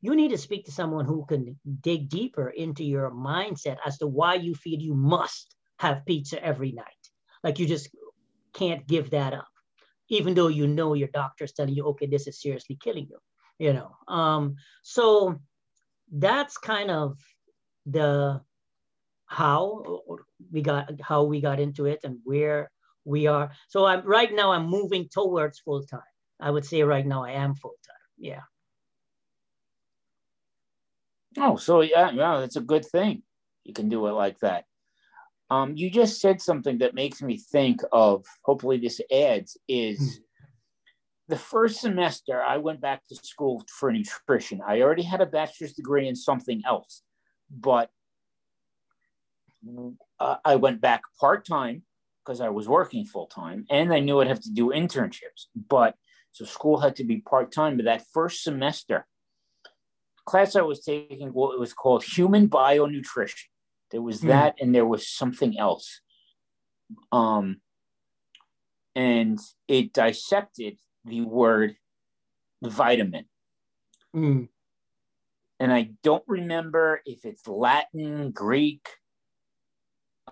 You 0.00 0.14
need 0.14 0.30
to 0.32 0.38
speak 0.38 0.66
to 0.66 0.72
someone 0.72 1.06
who 1.06 1.24
can 1.26 1.58
dig 1.80 2.08
deeper 2.08 2.50
into 2.50 2.84
your 2.84 3.10
mindset 3.10 3.78
as 3.86 3.98
to 3.98 4.06
why 4.06 4.34
you 4.34 4.54
feel 4.54 4.78
you 4.78 4.94
must 4.94 5.54
have 5.78 6.04
pizza 6.04 6.42
every 6.44 6.72
night. 6.72 6.86
Like 7.42 7.58
you 7.58 7.66
just 7.66 7.88
can't 8.52 8.86
give 8.86 9.10
that 9.10 9.32
up, 9.32 9.48
even 10.08 10.34
though 10.34 10.48
you 10.48 10.66
know 10.66 10.94
your 10.94 11.08
doctor's 11.08 11.52
telling 11.52 11.74
you, 11.74 11.84
okay, 11.86 12.06
this 12.06 12.26
is 12.26 12.40
seriously 12.40 12.78
killing 12.82 13.08
you, 13.10 13.18
you 13.58 13.72
know. 13.72 13.96
Um, 14.08 14.56
so 14.82 15.38
that's 16.12 16.58
kind 16.58 16.90
of 16.90 17.18
the 17.86 18.40
how 19.26 20.00
we 20.52 20.62
got 20.62 20.90
how 21.00 21.24
we 21.24 21.40
got 21.40 21.60
into 21.60 21.86
it 21.86 22.00
and 22.04 22.18
where 22.24 22.70
we 23.04 23.26
are. 23.26 23.50
So 23.68 23.84
I'm 23.84 24.02
right 24.06 24.32
now 24.32 24.52
I'm 24.52 24.66
moving 24.66 25.08
towards 25.12 25.58
full 25.60 25.82
time. 25.84 26.13
I 26.40 26.50
would 26.50 26.64
say 26.64 26.82
right 26.82 27.06
now 27.06 27.24
I 27.24 27.32
am 27.32 27.54
full 27.54 27.74
time. 27.86 27.96
Yeah. 28.18 28.42
Oh, 31.38 31.56
so 31.56 31.80
yeah, 31.80 32.10
yeah, 32.10 32.40
that's 32.40 32.56
a 32.56 32.60
good 32.60 32.84
thing. 32.84 33.22
You 33.64 33.72
can 33.72 33.88
do 33.88 34.06
it 34.06 34.12
like 34.12 34.38
that. 34.40 34.64
Um, 35.50 35.76
you 35.76 35.90
just 35.90 36.20
said 36.20 36.40
something 36.40 36.78
that 36.78 36.94
makes 36.94 37.22
me 37.22 37.36
think 37.36 37.80
of. 37.92 38.24
Hopefully, 38.44 38.78
this 38.78 39.00
adds 39.12 39.56
is 39.68 39.98
hmm. 39.98 40.22
the 41.28 41.36
first 41.36 41.80
semester 41.80 42.42
I 42.42 42.58
went 42.58 42.80
back 42.80 43.06
to 43.08 43.16
school 43.16 43.64
for 43.68 43.92
nutrition. 43.92 44.60
I 44.66 44.80
already 44.80 45.02
had 45.02 45.20
a 45.20 45.26
bachelor's 45.26 45.74
degree 45.74 46.08
in 46.08 46.16
something 46.16 46.62
else, 46.66 47.02
but 47.50 47.90
uh, 50.20 50.36
I 50.44 50.56
went 50.56 50.80
back 50.80 51.02
part 51.20 51.46
time 51.46 51.82
because 52.24 52.40
I 52.40 52.48
was 52.48 52.68
working 52.68 53.04
full 53.04 53.26
time, 53.26 53.66
and 53.70 53.92
I 53.92 54.00
knew 54.00 54.20
I'd 54.20 54.28
have 54.28 54.40
to 54.42 54.50
do 54.50 54.68
internships. 54.68 55.46
But 55.68 55.94
so 56.34 56.44
school 56.44 56.80
had 56.80 56.96
to 56.96 57.04
be 57.04 57.18
part 57.18 57.52
time. 57.52 57.76
But 57.76 57.84
that 57.84 58.06
first 58.12 58.42
semester, 58.42 59.06
class 60.26 60.56
I 60.56 60.62
was 60.62 60.80
taking, 60.80 61.32
well, 61.32 61.52
it 61.52 61.60
was 61.60 61.72
called 61.72 62.02
Human 62.02 62.48
Bio 62.48 62.86
Nutrition. 62.86 63.48
There 63.92 64.02
was 64.02 64.20
mm. 64.20 64.28
that, 64.28 64.56
and 64.60 64.74
there 64.74 64.84
was 64.84 65.08
something 65.08 65.56
else. 65.56 66.00
Um, 67.12 67.60
and 68.96 69.38
it 69.68 69.92
dissected 69.92 70.78
the 71.04 71.20
word 71.20 71.76
vitamin. 72.64 73.26
Mm. 74.14 74.48
And 75.60 75.72
I 75.72 75.90
don't 76.02 76.24
remember 76.26 77.00
if 77.06 77.24
it's 77.24 77.46
Latin, 77.46 78.32
Greek, 78.32 78.88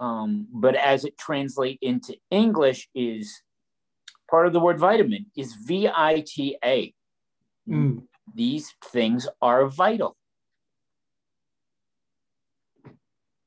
um, 0.01 0.49
but 0.53 0.75
as 0.75 1.05
it 1.05 1.17
translates 1.17 1.79
into 1.81 2.17
English 2.29 2.89
is 2.93 3.41
part 4.33 4.47
of 4.47 4.55
the 4.55 4.61
word 4.61 4.79
vitamin 4.79 5.27
is 5.37 5.53
V-I-T-A. 5.53 6.95
Mm. 7.69 8.03
These 8.35 8.75
things 8.87 9.29
are 9.43 9.67
vital. 9.67 10.17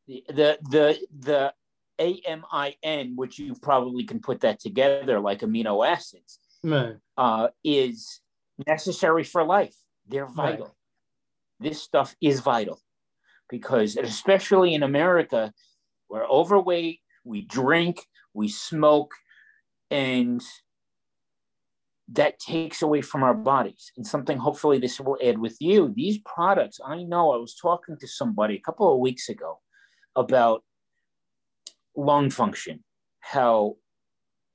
The, 0.08 0.24
the, 0.28 0.60
the, 0.70 1.00
the 1.20 1.54
A-M-I-N, 2.00 3.14
which 3.16 3.40
you 3.40 3.56
probably 3.60 4.04
can 4.04 4.20
put 4.20 4.42
that 4.42 4.60
together 4.60 5.20
like 5.20 5.40
amino 5.40 5.86
acids, 5.86 6.38
right. 6.64 6.98
uh, 7.18 7.48
is 7.64 8.22
necessary 8.68 9.24
for 9.24 9.44
life. 9.44 9.76
They're 10.08 10.28
vital. 10.28 10.68
Right. 10.68 10.74
This 11.62 11.82
stuff 11.82 12.16
is 12.22 12.42
vital 12.42 12.80
because, 13.50 13.98
especially 13.98 14.76
in 14.76 14.84
America, 14.84 15.52
we're 16.10 16.28
overweight, 16.28 17.00
we 17.24 17.42
drink, 17.42 18.06
we 18.36 18.50
smoke, 18.50 19.16
and 19.90 20.44
that 22.14 22.40
takes 22.40 22.82
away 22.82 23.02
from 23.02 23.24
our 23.24 23.34
bodies. 23.34 23.92
And 23.98 24.06
something 24.06 24.38
hopefully 24.38 24.78
this 24.78 25.00
will 25.00 25.18
add 25.24 25.40
with 25.40 25.58
you. 25.60 25.92
These 25.96 26.20
products, 26.20 26.80
I 26.86 27.04
know 27.04 27.34
I 27.34 27.38
was 27.38 27.56
talking 27.56 27.98
to 28.00 28.08
somebody 28.08 28.56
a 28.56 28.62
couple 28.62 28.94
of 28.94 29.00
weeks 29.00 29.30
ago 29.30 29.60
about 30.16 30.64
lung 31.96 32.30
function, 32.30 32.84
how 33.20 33.78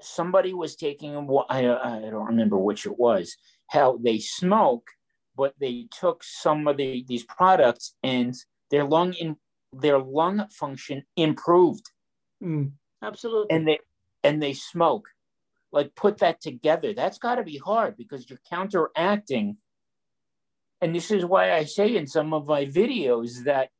somebody 0.00 0.54
was 0.54 0.76
taking, 0.76 1.16
I, 1.48 1.68
I 1.68 2.00
don't 2.10 2.26
remember 2.26 2.56
which 2.56 2.86
it 2.86 2.98
was, 2.98 3.36
how 3.68 3.98
they 4.02 4.18
smoke, 4.18 4.88
but 5.36 5.54
they 5.60 5.88
took 5.98 6.22
some 6.22 6.68
of 6.68 6.76
the, 6.76 7.04
these 7.08 7.24
products 7.24 7.94
and 8.02 8.34
their 8.70 8.84
lung 8.84 9.14
in, 9.14 9.36
their 9.72 9.98
lung 9.98 10.46
function 10.50 11.04
improved. 11.16 11.90
Mm, 12.42 12.72
absolutely. 13.02 13.54
And 13.54 13.66
they 13.66 13.78
and 14.22 14.42
they 14.42 14.52
smoke. 14.52 15.08
Like 15.72 15.94
put 15.94 16.18
that 16.18 16.40
together. 16.40 16.94
That's 16.94 17.18
got 17.18 17.36
to 17.36 17.44
be 17.44 17.58
hard 17.58 17.96
because 17.96 18.28
you're 18.28 18.40
counteracting. 18.50 19.56
And 20.80 20.94
this 20.94 21.10
is 21.10 21.24
why 21.24 21.52
I 21.52 21.64
say 21.64 21.96
in 21.96 22.06
some 22.06 22.32
of 22.32 22.46
my 22.46 22.64
videos 22.66 23.44
that 23.44 23.70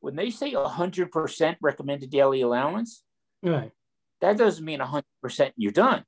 when 0.00 0.14
they 0.14 0.30
say 0.30 0.52
100% 0.52 1.56
recommended 1.60 2.10
daily 2.10 2.42
allowance, 2.42 3.02
right. 3.42 3.72
that 4.20 4.36
doesn't 4.36 4.64
mean 4.64 4.80
100% 4.80 5.02
you're 5.56 5.72
done. 5.72 6.04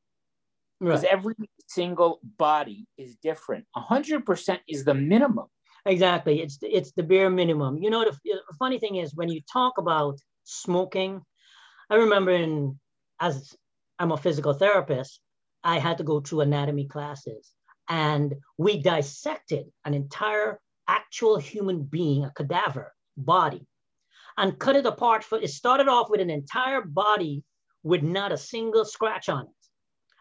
Because 0.78 1.02
right. 1.02 1.12
every 1.12 1.34
single 1.66 2.20
body 2.38 2.86
is 2.96 3.16
different. 3.16 3.64
100% 3.76 4.58
is 4.68 4.84
the 4.84 4.94
minimum. 4.94 5.46
Exactly. 5.84 6.42
It's 6.42 6.58
it's 6.62 6.92
the 6.92 7.02
bare 7.02 7.30
minimum. 7.30 7.78
You 7.78 7.90
know, 7.90 8.04
the, 8.04 8.16
the 8.24 8.54
funny 8.58 8.78
thing 8.78 8.96
is 8.96 9.14
when 9.14 9.30
you 9.30 9.40
talk 9.50 9.78
about 9.78 10.18
smoking, 10.44 11.22
I 11.90 11.96
remember 11.96 12.32
in 12.32 12.78
as 13.20 13.56
I'm 13.98 14.12
a 14.12 14.16
physical 14.16 14.52
therapist, 14.52 15.20
I 15.64 15.78
had 15.78 15.98
to 15.98 16.04
go 16.04 16.20
through 16.20 16.42
anatomy 16.42 16.86
classes 16.86 17.52
and 17.88 18.34
we 18.56 18.80
dissected 18.80 19.66
an 19.84 19.94
entire 19.94 20.60
actual 20.86 21.38
human 21.38 21.82
being, 21.82 22.24
a 22.24 22.30
cadaver 22.30 22.94
body, 23.16 23.66
and 24.36 24.58
cut 24.58 24.76
it 24.76 24.86
apart. 24.86 25.24
For 25.24 25.40
it 25.40 25.50
started 25.50 25.88
off 25.88 26.10
with 26.10 26.20
an 26.20 26.30
entire 26.30 26.82
body 26.82 27.44
with 27.82 28.02
not 28.02 28.32
a 28.32 28.36
single 28.36 28.84
scratch 28.84 29.28
on 29.28 29.44
it. 29.44 29.50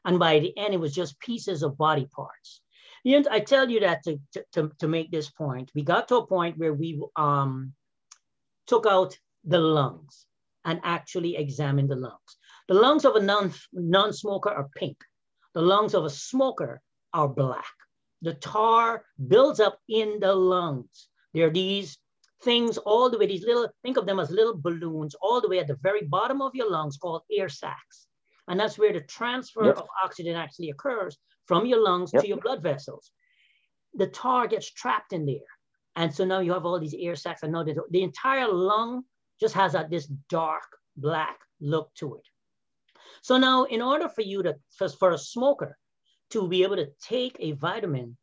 And 0.05 0.19
by 0.19 0.39
the 0.39 0.57
end, 0.57 0.73
it 0.73 0.79
was 0.79 0.93
just 0.93 1.19
pieces 1.19 1.63
of 1.63 1.77
body 1.77 2.07
parts. 2.15 2.61
And 3.05 3.27
I 3.27 3.39
tell 3.41 3.69
you 3.69 3.81
that 3.81 4.03
to, 4.03 4.19
to, 4.53 4.71
to 4.79 4.87
make 4.87 5.11
this 5.11 5.29
point. 5.29 5.71
We 5.75 5.83
got 5.83 6.07
to 6.09 6.17
a 6.17 6.27
point 6.27 6.57
where 6.57 6.73
we 6.73 7.01
um, 7.15 7.73
took 8.65 8.85
out 8.85 9.17
the 9.43 9.59
lungs 9.59 10.25
and 10.65 10.79
actually 10.83 11.35
examined 11.35 11.89
the 11.89 11.95
lungs. 11.95 12.37
The 12.67 12.73
lungs 12.73 13.05
of 13.05 13.15
a 13.15 13.21
non, 13.21 13.53
non-smoker 13.73 14.49
are 14.49 14.69
pink. 14.75 14.97
The 15.53 15.61
lungs 15.61 15.93
of 15.93 16.05
a 16.05 16.09
smoker 16.09 16.81
are 17.13 17.27
black. 17.27 17.65
The 18.21 18.33
tar 18.33 19.05
builds 19.27 19.59
up 19.59 19.79
in 19.87 20.19
the 20.19 20.33
lungs. 20.33 21.07
There 21.33 21.47
are 21.47 21.51
these 21.51 21.97
things 22.43 22.77
all 22.77 23.09
the 23.09 23.17
way, 23.17 23.27
these 23.27 23.45
little, 23.45 23.69
think 23.83 23.97
of 23.97 24.05
them 24.05 24.19
as 24.19 24.29
little 24.29 24.57
balloons 24.57 25.15
all 25.21 25.41
the 25.41 25.49
way 25.49 25.59
at 25.59 25.67
the 25.67 25.77
very 25.81 26.03
bottom 26.03 26.41
of 26.41 26.53
your 26.55 26.69
lungs 26.69 26.97
called 26.97 27.23
air 27.31 27.49
sacs. 27.49 28.07
And 28.47 28.59
that's 28.59 28.77
where 28.77 28.93
the 28.93 29.01
transfer 29.01 29.65
yep. 29.65 29.77
of 29.77 29.87
oxygen 30.03 30.35
actually 30.35 30.69
occurs 30.69 31.17
from 31.45 31.65
your 31.65 31.83
lungs 31.83 32.11
yep. 32.13 32.23
to 32.23 32.27
your 32.27 32.37
blood 32.37 32.61
vessels. 32.61 33.11
The 33.95 34.07
tar 34.07 34.47
gets 34.47 34.71
trapped 34.71 35.13
in 35.13 35.25
there. 35.25 35.49
And 35.95 36.13
so 36.13 36.25
now 36.25 36.39
you 36.39 36.53
have 36.53 36.65
all 36.65 36.79
these 36.79 36.95
air 36.97 37.15
sacs. 37.15 37.43
And 37.43 37.51
now 37.51 37.63
the, 37.63 37.75
the 37.89 38.03
entire 38.03 38.47
lung 38.47 39.03
just 39.39 39.55
has 39.55 39.73
a, 39.73 39.87
this 39.89 40.07
dark 40.29 40.67
black 40.95 41.39
look 41.59 41.93
to 41.95 42.15
it. 42.15 42.23
So 43.21 43.37
now 43.37 43.63
in 43.63 43.81
order 43.81 44.09
for 44.09 44.21
you 44.21 44.43
to, 44.43 44.55
for, 44.99 45.11
a 45.11 45.17
smoker 45.17 45.77
to 46.31 46.47
be 46.47 46.63
able 46.63 46.75
to 46.77 46.89
take 47.01 47.37
a 47.39 47.53
vitamin 47.53 48.17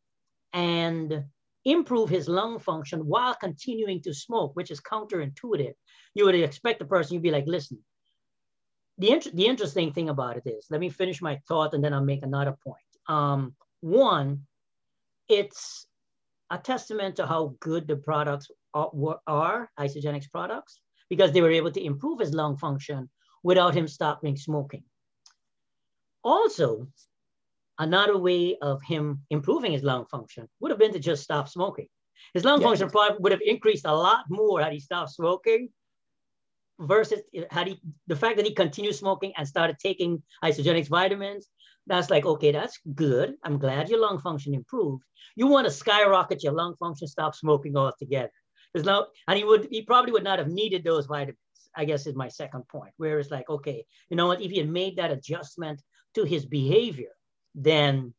and 0.53 1.25
improve 1.65 2.09
his 2.09 2.27
lung 2.27 2.59
function 2.59 2.99
while 3.01 3.35
continuing 3.35 4.01
to 4.03 4.13
smoke, 4.13 4.55
which 4.55 4.71
is 4.71 4.79
counterintuitive, 4.81 5.73
you 6.13 6.25
would 6.25 6.35
expect 6.35 6.79
the 6.79 6.85
person, 6.85 7.15
you'd 7.15 7.23
be 7.23 7.31
like, 7.31 7.47
listen, 7.47 7.79
the, 8.97 9.11
int- 9.11 9.35
the 9.35 9.47
interesting 9.47 9.91
thing 9.91 10.09
about 10.09 10.37
it 10.37 10.43
is, 10.45 10.67
let 10.69 10.79
me 10.79 10.89
finish 10.89 11.21
my 11.21 11.39
thought 11.47 11.73
and 11.73 11.83
then 11.83 11.93
I'll 11.93 12.03
make 12.03 12.23
another 12.23 12.55
point. 12.63 12.77
Um, 13.07 13.55
one, 13.81 14.43
it's 15.27 15.87
a 16.49 16.57
testament 16.57 17.17
to 17.17 17.25
how 17.25 17.55
good 17.59 17.87
the 17.87 17.97
products 17.97 18.49
are, 18.73 18.91
are, 19.27 19.69
Isagenix 19.79 20.31
products, 20.31 20.79
because 21.09 21.31
they 21.31 21.41
were 21.41 21.51
able 21.51 21.71
to 21.71 21.83
improve 21.83 22.19
his 22.19 22.33
lung 22.33 22.57
function 22.57 23.09
without 23.45 23.75
him 23.75 23.87
stopping 23.87 24.35
smoking. 24.35 24.83
Also, 26.23 26.87
another 27.77 28.17
way 28.17 28.57
of 28.59 28.81
him 28.81 29.21
improving 29.29 29.71
his 29.71 29.83
lung 29.83 30.03
function 30.07 30.49
would 30.59 30.71
have 30.71 30.79
been 30.79 30.93
to 30.93 30.99
just 30.99 31.21
stop 31.23 31.47
smoking. 31.47 31.87
His 32.33 32.43
lung 32.43 32.59
yeah. 32.59 32.67
function 32.67 32.89
probably 32.89 33.19
would 33.19 33.31
have 33.31 33.45
increased 33.45 33.85
a 33.85 33.93
lot 33.93 34.25
more 34.29 34.59
had 34.61 34.73
he 34.73 34.79
stopped 34.79 35.11
smoking 35.11 35.69
versus 36.79 37.21
had 37.51 37.67
he 37.67 37.79
the 38.07 38.15
fact 38.15 38.37
that 38.37 38.47
he 38.47 38.53
continued 38.53 38.95
smoking 38.95 39.31
and 39.37 39.47
started 39.47 39.77
taking 39.77 40.23
Isagenix 40.43 40.87
vitamins 40.87 41.47
that's 41.87 42.09
like, 42.09 42.25
okay, 42.25 42.51
that's 42.51 42.79
good. 42.95 43.35
I'm 43.43 43.59
glad 43.59 43.89
your 43.89 43.99
lung 43.99 44.19
function 44.19 44.55
improved. 44.55 45.03
You 45.35 45.45
want 45.45 45.65
to 45.67 45.71
skyrocket 45.71 46.43
your 46.43 46.53
lung 46.53 46.75
function, 46.79 47.07
stop 47.07 47.35
smoking 47.35 47.77
altogether. 47.77 48.31
There's 48.73 48.87
no, 48.87 49.05
and 49.27 49.37
he 49.37 49.43
would, 49.43 49.67
he 49.69 49.83
probably 49.83 50.11
would 50.13 50.23
not 50.23 50.39
have 50.39 50.47
needed 50.47 50.83
those 50.83 51.05
vitamins, 51.05 51.37
I 51.75 51.85
guess 51.85 52.07
is 52.07 52.15
my 52.15 52.27
second 52.29 52.67
point, 52.67 52.93
where 52.97 53.19
it's 53.19 53.31
like, 53.31 53.49
okay, 53.49 53.85
you 54.09 54.17
know 54.17 54.27
what, 54.27 54.41
if 54.41 54.51
he 54.51 54.57
had 54.57 54.69
made 54.69 54.97
that 54.97 55.11
adjustment 55.11 55.81
to 56.15 56.23
his 56.23 56.45
behavior, 56.45 57.11
then 57.53 58.13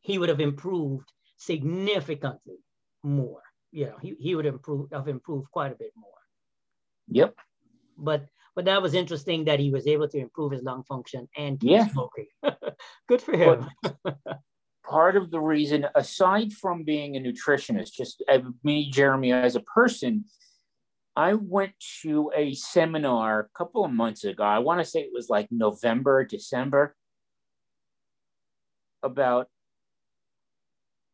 he 0.00 0.18
would 0.18 0.28
have 0.28 0.40
improved 0.40 1.10
significantly 1.36 2.58
more. 3.02 3.42
You 3.72 3.86
know, 3.86 3.96
he, 4.00 4.14
he 4.18 4.34
would 4.34 4.46
improve, 4.46 4.88
have 4.92 5.08
improved 5.08 5.50
quite 5.50 5.72
a 5.72 5.76
bit 5.76 5.92
more. 5.96 6.10
Yep. 7.08 7.34
But 7.98 8.26
but 8.54 8.66
that 8.66 8.82
was 8.82 8.94
interesting 8.94 9.44
that 9.46 9.58
he 9.58 9.70
was 9.70 9.86
able 9.86 10.08
to 10.08 10.18
improve 10.18 10.52
his 10.52 10.62
lung 10.62 10.84
function 10.84 11.28
and 11.36 11.58
keep 11.58 11.70
yeah. 11.70 11.88
smoking. 11.88 12.26
Good 13.08 13.20
for 13.20 13.36
him. 13.36 13.68
part 14.88 15.16
of 15.16 15.30
the 15.30 15.40
reason, 15.40 15.86
aside 15.94 16.52
from 16.52 16.84
being 16.84 17.16
a 17.16 17.20
nutritionist, 17.20 17.92
just 17.92 18.22
uh, 18.28 18.38
me, 18.62 18.90
Jeremy, 18.90 19.32
as 19.32 19.56
a 19.56 19.60
person, 19.60 20.24
I 21.16 21.34
went 21.34 21.72
to 22.02 22.32
a 22.34 22.54
seminar 22.54 23.40
a 23.40 23.48
couple 23.56 23.84
of 23.84 23.92
months 23.92 24.24
ago. 24.24 24.42
I 24.42 24.58
want 24.58 24.80
to 24.80 24.84
say 24.84 25.00
it 25.00 25.12
was 25.14 25.30
like 25.30 25.48
November, 25.50 26.24
December, 26.24 26.96
about 29.02 29.48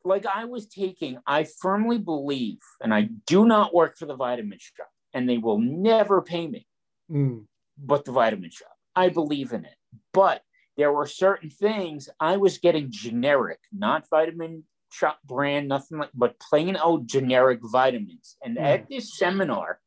like 0.03 0.25
I 0.25 0.47
was 0.47 0.67
taking, 0.67 1.19
I 1.27 1.45
firmly 1.61 1.99
believe, 1.99 2.61
and 2.81 2.95
I 2.95 3.11
do 3.27 3.45
not 3.45 3.75
work 3.75 3.99
for 3.99 4.07
the 4.07 4.17
vitamin 4.17 4.59
shop, 4.59 4.89
and 5.13 5.29
they 5.29 5.37
will 5.37 5.59
never 5.59 6.23
pay 6.23 6.47
me, 6.47 6.67
Mm. 7.11 7.47
but 7.77 8.07
the 8.07 8.13
vitamin 8.13 8.51
shop. 8.51 8.73
I 8.97 9.11
believe 9.11 9.53
in 9.53 9.67
it. 9.67 9.77
But 10.15 10.43
there 10.79 10.93
were 10.93 11.07
certain 11.07 11.51
things 11.51 12.09
I 12.19 12.39
was 12.39 12.57
getting 12.57 12.91
generic, 12.91 13.59
not 13.71 14.09
vitamin 14.09 14.65
shop 14.91 15.19
brand, 15.23 15.69
nothing 15.69 15.99
like, 15.99 16.11
but 16.15 16.41
plain 16.41 16.77
old 16.79 17.07
generic 17.07 17.61
vitamins. 17.63 18.39
And 18.43 18.57
Mm. 18.57 18.63
at 18.65 18.89
this 18.89 19.19
seminar, 19.19 19.81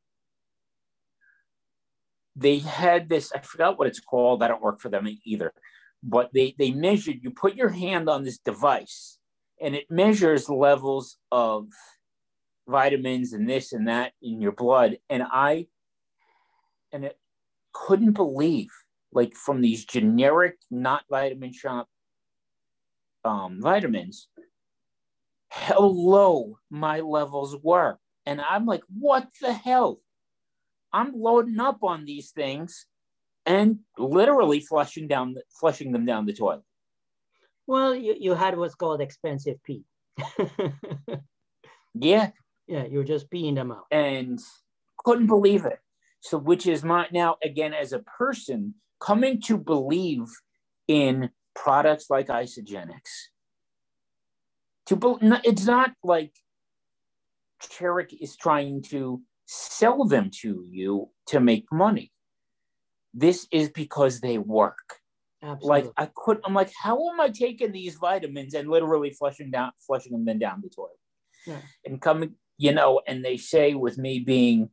they 2.35 2.59
had 2.59 3.09
this, 3.09 3.31
I 3.33 3.39
forgot 3.39 3.77
what 3.77 3.87
it's 3.87 3.99
called. 3.99 4.43
I 4.43 4.47
don't 4.47 4.61
work 4.61 4.79
for 4.79 4.89
them 4.89 5.07
either. 5.25 5.53
But 6.01 6.31
they, 6.33 6.55
they 6.57 6.71
measured, 6.71 7.19
you 7.21 7.31
put 7.31 7.55
your 7.55 7.69
hand 7.69 8.09
on 8.09 8.23
this 8.23 8.37
device 8.37 9.17
and 9.61 9.75
it 9.75 9.89
measures 9.89 10.49
levels 10.49 11.17
of 11.31 11.67
vitamins 12.67 13.33
and 13.33 13.49
this 13.49 13.71
and 13.71 13.87
that 13.87 14.13
in 14.21 14.41
your 14.41 14.51
blood. 14.51 14.97
And 15.09 15.23
I, 15.23 15.67
and 16.91 17.05
it 17.05 17.17
couldn't 17.71 18.13
believe, 18.13 18.69
like 19.11 19.35
from 19.35 19.61
these 19.61 19.85
generic, 19.85 20.55
not 20.69 21.03
vitamin 21.09 21.53
shop 21.53 21.87
um, 23.23 23.59
vitamins, 23.61 24.27
how 25.49 25.79
low 25.79 26.57
my 26.69 26.99
levels 26.99 27.55
were. 27.61 27.97
And 28.25 28.41
I'm 28.41 28.65
like, 28.65 28.83
what 28.99 29.27
the 29.41 29.53
hell? 29.53 29.99
I'm 30.93 31.13
loading 31.15 31.59
up 31.59 31.79
on 31.83 32.05
these 32.05 32.31
things 32.31 32.85
and 33.45 33.79
literally 33.97 34.59
flushing 34.59 35.07
down, 35.07 35.35
flushing 35.59 35.91
them 35.91 36.05
down 36.05 36.25
the 36.25 36.33
toilet. 36.33 36.61
Well, 37.65 37.95
you, 37.95 38.15
you 38.19 38.33
had 38.35 38.57
what's 38.57 38.75
called 38.75 39.01
expensive 39.01 39.57
pee. 39.63 39.83
Yeah, 41.93 42.31
yeah, 42.67 42.85
you 42.85 42.99
were 42.99 43.03
just 43.03 43.29
peeing 43.29 43.55
them 43.55 43.71
out. 43.71 43.85
and 43.91 44.39
couldn't 44.97 45.27
believe 45.27 45.65
it. 45.65 45.79
So, 46.21 46.37
which 46.37 46.65
is 46.65 46.83
my 46.83 47.07
now 47.11 47.37
again 47.43 47.73
as 47.73 47.93
a 47.93 47.99
person 47.99 48.75
coming 48.99 49.41
to 49.41 49.57
believe 49.57 50.25
in 50.87 51.29
products 51.53 52.09
like 52.09 52.27
Isagenix. 52.27 53.01
To 54.87 55.19
it's 55.43 55.65
not 55.65 55.91
like 56.03 56.33
Cherrick 57.61 58.13
is 58.19 58.35
trying 58.35 58.81
to 58.83 59.21
sell 59.45 60.05
them 60.05 60.29
to 60.41 60.65
you 60.69 61.09
to 61.27 61.39
make 61.39 61.65
money. 61.71 62.11
This 63.13 63.47
is 63.51 63.69
because 63.69 64.21
they 64.21 64.37
work. 64.37 64.99
Absolutely. 65.41 65.67
Like 65.67 65.91
I 65.97 66.09
could, 66.15 66.39
I'm 66.45 66.53
like, 66.53 66.71
how 66.81 67.09
am 67.09 67.19
I 67.19 67.29
taking 67.29 67.71
these 67.71 67.95
vitamins 67.95 68.53
and 68.53 68.69
literally 68.69 69.09
flushing 69.09 69.51
down, 69.51 69.71
flushing 69.85 70.23
them 70.23 70.39
down 70.39 70.61
the 70.63 70.69
toilet? 70.69 70.91
Yeah. 71.45 71.59
And 71.85 72.01
coming, 72.01 72.35
you 72.57 72.73
know, 72.73 73.01
and 73.05 73.23
they 73.23 73.37
say 73.37 73.73
with 73.73 73.97
me 73.97 74.19
being 74.19 74.69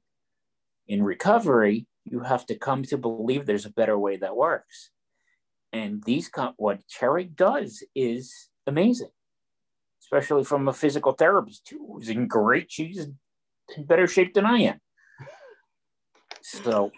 in 0.86 1.02
recovery, 1.02 1.86
you 2.04 2.20
have 2.20 2.46
to 2.46 2.54
come 2.54 2.84
to 2.84 2.96
believe 2.96 3.46
there's 3.46 3.66
a 3.66 3.72
better 3.72 3.98
way 3.98 4.16
that 4.16 4.36
works. 4.36 4.90
And 5.72 6.02
these, 6.04 6.30
what 6.56 6.86
Cherry 6.88 7.24
does 7.24 7.84
is 7.94 8.48
amazing, 8.66 9.10
especially 10.02 10.44
from 10.44 10.68
a 10.68 10.72
physical 10.72 11.12
therapist 11.12 11.66
too, 11.66 11.84
who's 11.92 12.08
in 12.08 12.26
great, 12.26 12.70
she's 12.70 13.08
in 13.76 13.84
better 13.84 14.06
shape 14.06 14.34
than 14.34 14.46
I 14.46 14.58
am. 14.60 14.78
So 16.42 16.90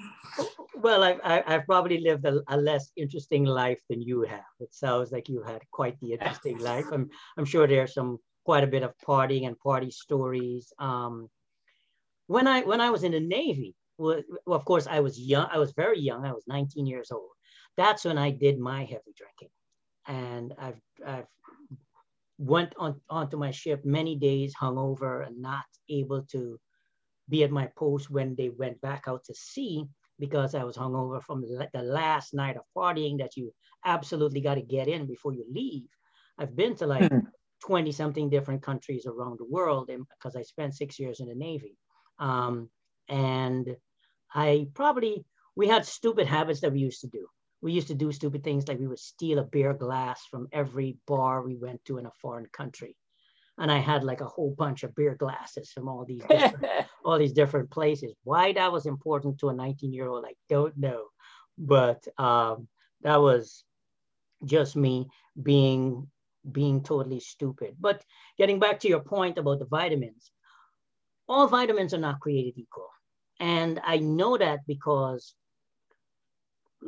well, 0.83 1.03
I've, 1.05 1.21
I- 1.23 1.45
I've 1.47 1.67
probably 1.67 1.99
lived 2.01 2.25
a, 2.25 2.41
a 2.49 2.57
less 2.57 2.91
interesting 2.97 3.45
life 3.45 3.81
than 3.89 4.03
you 4.03 4.23
have. 4.23 4.45
It 4.61 4.75
sounds 4.75 5.13
like 5.13 5.29
you 5.29 5.43
had 5.43 5.63
quite 5.71 5.99
the 6.01 6.13
interesting 6.13 6.59
life. 6.71 6.87
I'm, 6.93 7.09
I'm 7.37 7.45
sure 7.45 7.67
there's 7.67 7.95
some 7.95 8.19
quite 8.45 8.65
a 8.65 8.67
bit 8.67 8.83
of 8.83 8.93
partying 9.07 9.47
and 9.47 9.59
party 9.61 9.91
stories. 9.91 10.73
Um, 10.79 11.29
when 12.27 12.47
I 12.47 12.63
when 12.63 12.81
I 12.81 12.91
was 12.91 13.05
in 13.05 13.13
the 13.13 13.21
Navy, 13.21 13.75
well, 13.99 14.23
well, 14.47 14.59
of 14.59 14.65
course 14.65 14.87
I 14.87 15.01
was 15.01 15.19
young. 15.21 15.49
I 15.53 15.59
was 15.59 15.73
very 15.73 16.01
young. 16.01 16.25
I 16.25 16.33
was 16.33 16.45
19 16.49 16.87
years 16.87 17.11
old. 17.11 17.31
That's 17.77 18.05
when 18.05 18.19
I 18.19 18.31
did 18.31 18.59
my 18.59 18.81
heavy 18.85 19.15
drinking, 19.17 19.51
and 20.07 20.55
I've 20.59 20.81
I've 21.07 21.27
went 22.39 22.75
on 22.79 23.01
onto 23.09 23.37
my 23.37 23.51
ship 23.51 23.85
many 23.85 24.17
days 24.17 24.55
hungover 24.61 25.27
and 25.27 25.41
not 25.41 25.65
able 25.89 26.23
to 26.33 26.59
be 27.29 27.45
at 27.45 27.51
my 27.51 27.69
post 27.77 28.11
when 28.11 28.35
they 28.35 28.49
went 28.49 28.81
back 28.81 29.05
out 29.07 29.25
to 29.25 29.35
sea 29.35 29.85
because 30.19 30.55
I 30.55 30.65
was 30.65 30.77
hungover 30.77 31.23
from 31.23 31.41
the 31.41 31.69
the 31.73 31.83
last 31.83 32.35
night 32.35 32.57
of 32.57 32.63
partying 32.77 33.19
that 33.19 33.37
you 33.37 33.53
absolutely 33.85 34.41
got 34.41 34.55
to 34.55 34.63
get 34.63 34.89
in 34.89 35.07
before 35.07 35.33
you 35.33 35.45
leave. 35.51 35.89
I've 36.39 36.57
been 36.57 36.77
to 36.77 36.87
like 36.87 37.13
20 37.65 37.93
something 37.93 38.29
different 38.29 38.63
countries 38.63 39.07
around 39.07 39.39
the 39.39 39.45
world 39.45 39.89
because 39.89 40.37
I 40.37 40.43
spent 40.43 40.75
six 40.75 40.99
years 40.99 41.21
in 41.21 41.29
the 41.29 41.35
Navy. 41.35 41.77
Um, 42.19 42.69
and 43.09 43.77
I 44.35 44.69
probably, 44.75 45.25
we 45.57 45.69
had 45.69 45.87
stupid 45.87 46.27
habits 46.27 46.61
that 46.61 46.73
we 46.73 46.81
used 46.81 47.03
to 47.03 47.09
do. 47.09 47.27
We 47.61 47.73
used 47.73 47.89
to 47.89 47.95
do 47.95 48.11
stupid 48.11 48.43
things 48.43 48.67
like 48.67 48.81
we 48.81 48.89
would 48.89 48.99
steal 48.99 49.39
a 49.39 49.45
beer 49.45 49.75
glass 49.75 50.25
from 50.31 50.49
every 50.53 50.99
bar 51.07 51.43
we 51.43 51.57
went 51.57 51.85
to 51.85 51.99
in 51.99 52.07
a 52.07 52.13
foreign 52.21 52.47
country. 52.53 52.97
And 53.59 53.71
I 53.71 53.79
had 53.79 54.03
like 54.03 54.21
a 54.21 54.27
whole 54.27 54.55
bunch 54.57 54.83
of 54.83 54.95
beer 54.95 55.15
glasses 55.15 55.71
from 55.71 55.89
all 55.89 56.05
these 56.05 56.23
different 56.29 56.67
all 57.05 57.19
these 57.19 57.33
different 57.33 57.71
places. 57.71 58.15
Why 58.25 58.53
that 58.53 58.73
was 58.73 58.87
important 58.87 59.39
to 59.39 59.51
a 59.51 59.55
19 59.55 59.93
year 59.93 60.09
old, 60.09 60.25
I 60.27 60.35
don't 60.49 60.77
know. 60.77 61.05
But 61.59 62.07
um, 62.19 62.69
that 63.03 63.21
was 63.21 63.65
just 64.45 64.75
me 64.75 65.09
being 65.41 66.09
being 66.51 66.83
totally 66.83 67.21
stupid. 67.21 67.77
But 67.79 68.03
getting 68.39 68.59
back 68.59 68.81
to 68.81 68.89
your 68.89 69.01
point 69.01 69.39
about 69.39 69.59
the 69.59 69.67
vitamins, 69.67 70.31
all 71.29 71.47
vitamins 71.47 71.95
are 71.95 71.99
not 71.99 72.21
created 72.21 72.59
equal. 72.59 72.89
And 73.39 73.81
I 73.85 73.99
know 73.99 74.37
that 74.37 74.61
because, 74.67 75.35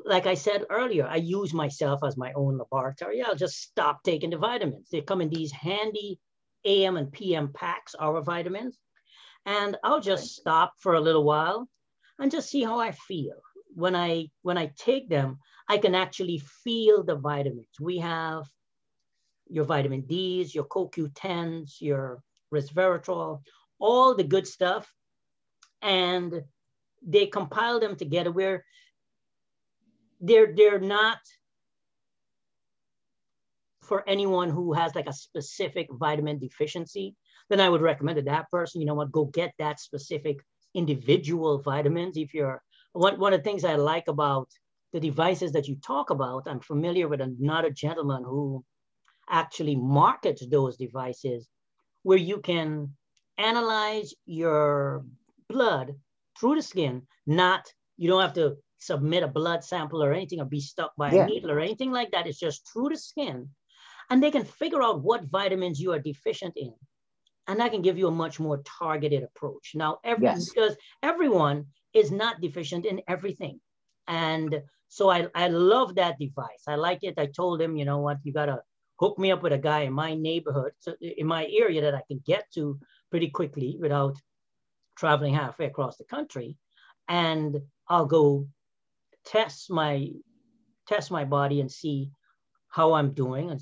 like 0.05 0.27
I 0.27 0.35
said 0.35 0.66
earlier, 0.70 1.07
I 1.07 1.16
use 1.16 1.55
myself 1.55 2.00
as 2.05 2.16
my 2.16 2.33
own 2.35 2.59
laboratory. 2.59 3.22
I'll 3.22 3.37
just 3.37 3.61
stop 3.61 4.03
taking 4.03 4.31
the 4.31 4.38
vitamins. 4.38 4.88
They 4.90 5.00
come 5.00 5.20
in 5.20 5.31
these 5.31 5.53
handy 5.53 6.18
AM 6.64 6.96
and 6.96 7.12
PM 7.12 7.53
packs, 7.53 7.94
our 7.94 8.22
vitamins. 8.22 8.79
And 9.46 9.77
I'll 9.85 10.00
just 10.00 10.37
stop 10.37 10.74
for 10.79 10.94
a 10.94 11.00
little 11.00 11.24
while 11.24 11.68
and 12.18 12.31
just 12.31 12.50
see 12.50 12.62
how 12.62 12.79
I 12.79 12.92
feel. 12.92 13.37
When 13.74 13.94
I 13.96 14.29
when 14.42 14.57
I 14.57 14.72
take 14.79 15.09
them, 15.09 15.38
I 15.68 15.79
can 15.79 15.94
actually 15.94 16.38
feel 16.38 17.03
the 17.03 17.16
vitamins. 17.16 17.81
We 17.81 17.98
have 17.98 18.44
your 19.48 19.64
vitamin 19.64 20.03
D's, 20.03 20.55
your 20.55 20.64
CoQ10s, 20.64 21.81
your 21.81 22.22
resveratrol, 22.53 23.40
all 23.79 24.14
the 24.14 24.24
good 24.24 24.46
stuff. 24.46 24.90
And 25.83 26.42
they 27.07 27.27
compile 27.27 27.81
them 27.81 27.96
together 27.96 28.33
where 28.33 28.64
they're 30.20 30.55
they're 30.55 30.81
not 30.81 31.18
for 33.84 34.08
anyone 34.08 34.50
who 34.50 34.72
has 34.72 34.94
like 34.94 35.08
a 35.08 35.12
specific 35.12 35.88
vitamin 35.92 36.38
deficiency, 36.38 37.14
then 37.50 37.60
I 37.60 37.68
would 37.68 37.82
recommend 37.82 38.16
to 38.16 38.22
that 38.24 38.50
person, 38.50 38.80
you 38.80 38.86
know 38.86 38.94
what, 38.94 39.12
go 39.12 39.26
get 39.26 39.52
that 39.58 39.80
specific 39.80 40.38
individual 40.74 41.60
vitamins. 41.60 42.16
If 42.16 42.34
you're 42.34 42.62
one, 42.92 43.18
one 43.18 43.32
of 43.32 43.40
the 43.40 43.44
things 43.44 43.64
I 43.64 43.76
like 43.76 44.08
about 44.08 44.48
the 44.92 45.00
devices 45.00 45.52
that 45.52 45.68
you 45.68 45.76
talk 45.76 46.10
about, 46.10 46.44
I'm 46.46 46.60
familiar 46.60 47.08
with 47.08 47.20
another 47.20 47.70
gentleman 47.70 48.24
who 48.24 48.64
actually 49.28 49.76
markets 49.76 50.46
those 50.46 50.76
devices 50.76 51.48
where 52.02 52.18
you 52.18 52.40
can 52.40 52.94
analyze 53.38 54.14
your 54.26 55.04
blood 55.48 55.94
through 56.38 56.56
the 56.56 56.62
skin, 56.62 57.02
not, 57.26 57.66
you 57.96 58.08
don't 58.08 58.20
have 58.20 58.34
to 58.34 58.56
submit 58.78 59.22
a 59.22 59.28
blood 59.28 59.64
sample 59.64 60.02
or 60.02 60.12
anything 60.12 60.40
or 60.40 60.44
be 60.44 60.60
stuck 60.60 60.92
by 60.96 61.12
Yeah. 61.12 61.22
a 61.22 61.26
needle 61.26 61.50
or 61.50 61.60
anything 61.60 61.90
like 61.90 62.10
that. 62.12 62.26
It's 62.26 62.38
just 62.38 62.68
through 62.72 62.90
the 62.90 62.98
skin. 62.98 63.48
And 64.10 64.22
they 64.22 64.30
can 64.30 64.44
figure 64.44 64.82
out 64.82 65.02
what 65.02 65.24
vitamins 65.24 65.80
you 65.80 65.92
are 65.92 65.98
deficient 65.98 66.54
in. 66.56 66.74
And 67.46 67.60
that 67.60 67.72
can 67.72 67.82
give 67.82 67.98
you 67.98 68.08
a 68.08 68.12
much 68.12 68.40
more 68.40 68.62
targeted 68.64 69.22
approach. 69.22 69.72
Now, 69.74 69.98
every, 70.04 70.24
Yes. 70.24 70.48
because 70.48 70.76
everyone 71.02 71.66
is 71.92 72.10
not 72.10 72.40
deficient 72.40 72.86
in 72.86 73.02
everything. 73.06 73.60
And 74.08 74.62
so 74.88 75.10
I, 75.10 75.28
I 75.34 75.48
love 75.48 75.94
that 75.96 76.18
device. 76.18 76.64
I 76.68 76.76
like 76.76 77.00
it. 77.02 77.18
I 77.18 77.26
told 77.26 77.60
him, 77.60 77.76
you 77.76 77.84
know 77.84 77.98
what, 77.98 78.18
you 78.22 78.32
got 78.32 78.46
to 78.46 78.62
hook 79.00 79.18
me 79.18 79.32
up 79.32 79.42
with 79.42 79.52
a 79.52 79.58
guy 79.58 79.80
in 79.80 79.92
my 79.92 80.14
neighborhood, 80.14 80.72
so 80.78 80.94
in 81.00 81.26
my 81.26 81.46
area 81.46 81.80
that 81.82 81.94
I 81.94 82.02
can 82.06 82.22
get 82.24 82.44
to 82.54 82.78
pretty 83.10 83.28
quickly 83.28 83.76
without 83.80 84.16
traveling 84.96 85.34
halfway 85.34 85.66
across 85.66 85.96
the 85.96 86.04
country. 86.04 86.56
And 87.08 87.60
I'll 87.88 88.06
go 88.06 88.46
test 89.26 89.70
my 89.70 90.10
test 90.86 91.10
my 91.10 91.24
body 91.24 91.60
and 91.60 91.70
see 91.70 92.10
how 92.74 92.92
I'm 92.94 93.12
doing 93.12 93.52
and, 93.52 93.60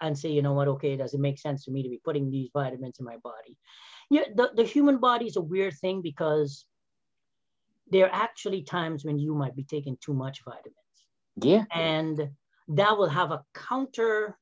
and 0.00 0.16
say, 0.16 0.30
you 0.30 0.40
know 0.40 0.52
what, 0.52 0.68
okay, 0.68 0.96
does 0.96 1.14
it 1.14 1.20
make 1.20 1.36
sense 1.36 1.64
to 1.64 1.72
me 1.72 1.82
to 1.82 1.88
be 1.88 2.00
putting 2.04 2.30
these 2.30 2.48
vitamins 2.54 3.00
in 3.00 3.04
my 3.04 3.16
body? 3.24 3.56
Yeah, 4.08 4.22
the, 4.36 4.52
the 4.54 4.62
human 4.62 4.98
body 4.98 5.26
is 5.26 5.36
a 5.36 5.40
weird 5.40 5.74
thing 5.80 6.00
because 6.00 6.64
there 7.90 8.06
are 8.06 8.14
actually 8.14 8.62
times 8.62 9.04
when 9.04 9.18
you 9.18 9.34
might 9.34 9.56
be 9.56 9.64
taking 9.64 9.96
too 10.00 10.14
much 10.14 10.44
vitamins. 10.44 10.76
Yeah. 11.42 11.64
And 11.74 12.30
that 12.68 12.96
will 12.96 13.08
have 13.08 13.32
a 13.32 13.42
counter 13.52 14.38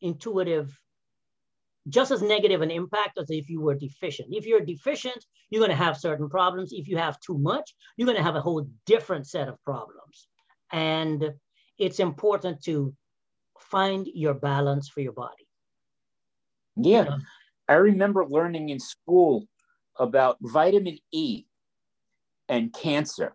intuitive, 0.00 0.78
just 1.88 2.12
as 2.12 2.22
negative 2.22 2.62
an 2.62 2.70
impact 2.70 3.18
as 3.18 3.30
if 3.30 3.50
you 3.50 3.60
were 3.60 3.74
deficient. 3.74 4.28
If 4.30 4.46
you're 4.46 4.60
deficient, 4.60 5.24
you're 5.50 5.64
going 5.66 5.76
to 5.76 5.84
have 5.84 5.96
certain 5.96 6.28
problems. 6.28 6.72
If 6.72 6.86
you 6.86 6.98
have 6.98 7.18
too 7.18 7.36
much, 7.36 7.74
you're 7.96 8.06
going 8.06 8.18
to 8.18 8.22
have 8.22 8.36
a 8.36 8.40
whole 8.40 8.68
different 8.86 9.26
set 9.26 9.48
of 9.48 9.60
problems. 9.64 10.28
And 10.70 11.32
it's 11.78 11.98
important 11.98 12.62
to 12.66 12.94
find 13.70 14.06
your 14.14 14.34
balance 14.34 14.88
for 14.88 15.00
your 15.00 15.12
body. 15.12 15.46
Yeah. 16.76 17.04
You 17.04 17.10
know? 17.10 17.18
I 17.68 17.74
remember 17.74 18.26
learning 18.26 18.68
in 18.68 18.78
school 18.78 19.46
about 19.98 20.36
vitamin 20.40 20.98
E 21.12 21.44
and 22.48 22.72
cancer. 22.72 23.34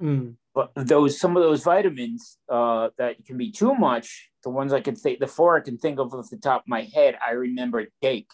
Mm. 0.00 0.34
But 0.54 0.72
those 0.74 1.20
some 1.20 1.36
of 1.36 1.42
those 1.42 1.62
vitamins 1.62 2.38
uh, 2.48 2.88
that 2.98 3.24
can 3.24 3.38
be 3.38 3.52
too 3.52 3.74
much, 3.74 4.30
the 4.42 4.50
ones 4.50 4.72
I 4.72 4.80
can 4.80 4.96
think, 4.96 5.20
the 5.20 5.26
four 5.26 5.56
I 5.56 5.60
can 5.60 5.78
think 5.78 5.98
of 5.98 6.12
off 6.12 6.28
the 6.30 6.36
top 6.36 6.62
of 6.62 6.68
my 6.68 6.82
head, 6.82 7.16
I 7.24 7.32
remember 7.32 7.86
DAKE, 8.02 8.30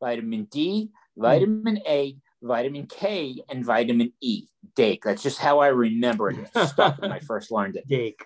vitamin 0.00 0.44
D, 0.44 0.90
vitamin 1.16 1.76
mm. 1.76 1.88
A, 1.88 2.16
vitamin 2.42 2.86
K, 2.86 3.42
and 3.48 3.64
vitamin 3.64 4.12
E. 4.20 4.46
DAKE. 4.76 5.02
That's 5.04 5.22
just 5.22 5.38
how 5.38 5.60
I 5.60 5.68
remember 5.68 6.30
it. 6.30 6.48
Stuck 6.68 7.00
when 7.00 7.12
I 7.12 7.18
first 7.20 7.50
learned 7.50 7.76
it. 7.76 7.88
DAKE. 7.88 8.24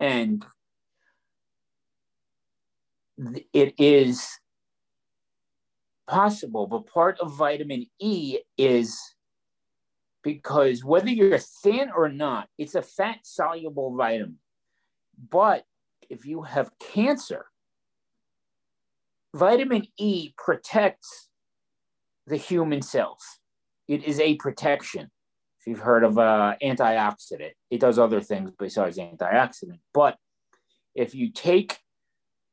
And 0.00 0.44
it 3.52 3.74
is 3.78 4.26
possible, 6.08 6.66
but 6.66 6.86
part 6.86 7.18
of 7.20 7.36
vitamin 7.36 7.86
E 8.00 8.38
is 8.58 8.98
because 10.22 10.84
whether 10.84 11.10
you're 11.10 11.38
thin 11.38 11.90
or 11.94 12.08
not, 12.08 12.48
it's 12.58 12.74
a 12.74 12.82
fat 12.82 13.18
soluble 13.24 13.96
vitamin. 13.96 14.38
But 15.30 15.64
if 16.08 16.24
you 16.24 16.42
have 16.42 16.70
cancer, 16.78 17.46
vitamin 19.34 19.86
E 19.98 20.32
protects 20.36 21.28
the 22.26 22.36
human 22.36 22.82
cells. 22.82 23.22
It 23.88 24.04
is 24.04 24.20
a 24.20 24.36
protection. 24.36 25.10
If 25.60 25.66
you've 25.66 25.80
heard 25.80 26.04
of 26.04 26.18
uh, 26.18 26.54
antioxidant, 26.62 27.52
it 27.70 27.80
does 27.80 27.98
other 27.98 28.20
things 28.20 28.50
besides 28.58 28.98
antioxidant. 28.98 29.80
But 29.94 30.16
if 30.94 31.14
you 31.14 31.30
take, 31.32 31.78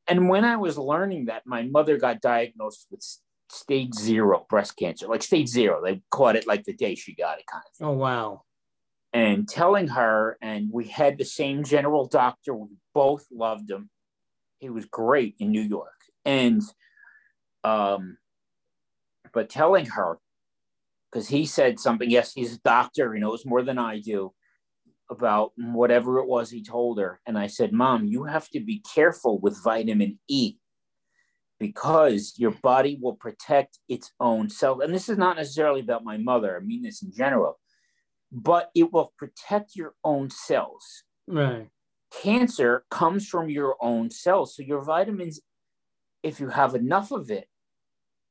and 0.09 0.29
when 0.29 0.45
I 0.45 0.57
was 0.57 0.77
learning 0.77 1.25
that, 1.25 1.43
my 1.45 1.63
mother 1.63 1.97
got 1.97 2.21
diagnosed 2.21 2.87
with 2.89 3.03
stage 3.49 3.93
zero 3.93 4.45
breast 4.49 4.75
cancer, 4.77 5.07
like 5.07 5.23
stage 5.23 5.47
zero. 5.47 5.81
They 5.83 6.01
caught 6.11 6.35
it 6.35 6.47
like 6.47 6.63
the 6.63 6.73
day 6.73 6.95
she 6.95 7.15
got 7.15 7.39
it, 7.39 7.45
kind 7.45 7.63
of. 7.65 7.75
Thing. 7.75 7.87
Oh 7.87 7.91
wow! 7.91 8.43
And 9.13 9.47
telling 9.47 9.87
her, 9.89 10.37
and 10.41 10.69
we 10.71 10.85
had 10.85 11.17
the 11.17 11.25
same 11.25 11.63
general 11.63 12.07
doctor. 12.07 12.53
We 12.53 12.69
both 12.93 13.25
loved 13.31 13.69
him. 13.69 13.89
He 14.59 14.69
was 14.69 14.85
great 14.85 15.35
in 15.39 15.51
New 15.51 15.61
York, 15.61 16.01
and 16.25 16.61
um, 17.63 18.17
but 19.33 19.49
telling 19.49 19.85
her 19.87 20.17
because 21.11 21.27
he 21.27 21.45
said 21.45 21.79
something. 21.79 22.09
Yes, 22.09 22.33
he's 22.33 22.55
a 22.55 22.59
doctor. 22.59 23.13
He 23.13 23.19
knows 23.19 23.45
more 23.45 23.63
than 23.63 23.77
I 23.77 23.99
do 23.99 24.33
about 25.09 25.51
whatever 25.57 26.19
it 26.19 26.27
was 26.27 26.49
he 26.49 26.63
told 26.63 26.99
her. 26.99 27.19
And 27.25 27.37
I 27.37 27.47
said, 27.47 27.73
Mom, 27.73 28.05
you 28.05 28.25
have 28.25 28.49
to 28.49 28.59
be 28.59 28.83
careful 28.93 29.39
with 29.39 29.63
vitamin 29.63 30.19
E 30.27 30.55
because 31.59 32.33
your 32.37 32.51
body 32.51 32.97
will 33.01 33.15
protect 33.15 33.79
its 33.89 34.11
own 34.19 34.49
cells. 34.49 34.81
And 34.83 34.93
this 34.93 35.09
is 35.09 35.17
not 35.17 35.37
necessarily 35.37 35.81
about 35.81 36.05
my 36.05 36.17
mother, 36.17 36.55
I 36.55 36.63
mean 36.63 36.83
this 36.83 37.01
in 37.01 37.11
general, 37.11 37.59
but 38.31 38.69
it 38.75 38.93
will 38.93 39.13
protect 39.17 39.75
your 39.75 39.93
own 40.03 40.29
cells. 40.29 41.03
Right. 41.27 41.67
Cancer 42.21 42.85
comes 42.89 43.27
from 43.27 43.49
your 43.49 43.75
own 43.81 44.09
cells. 44.09 44.55
So 44.55 44.63
your 44.63 44.81
vitamins, 44.81 45.41
if 46.23 46.39
you 46.39 46.49
have 46.49 46.75
enough 46.75 47.11
of 47.11 47.29
it, 47.29 47.47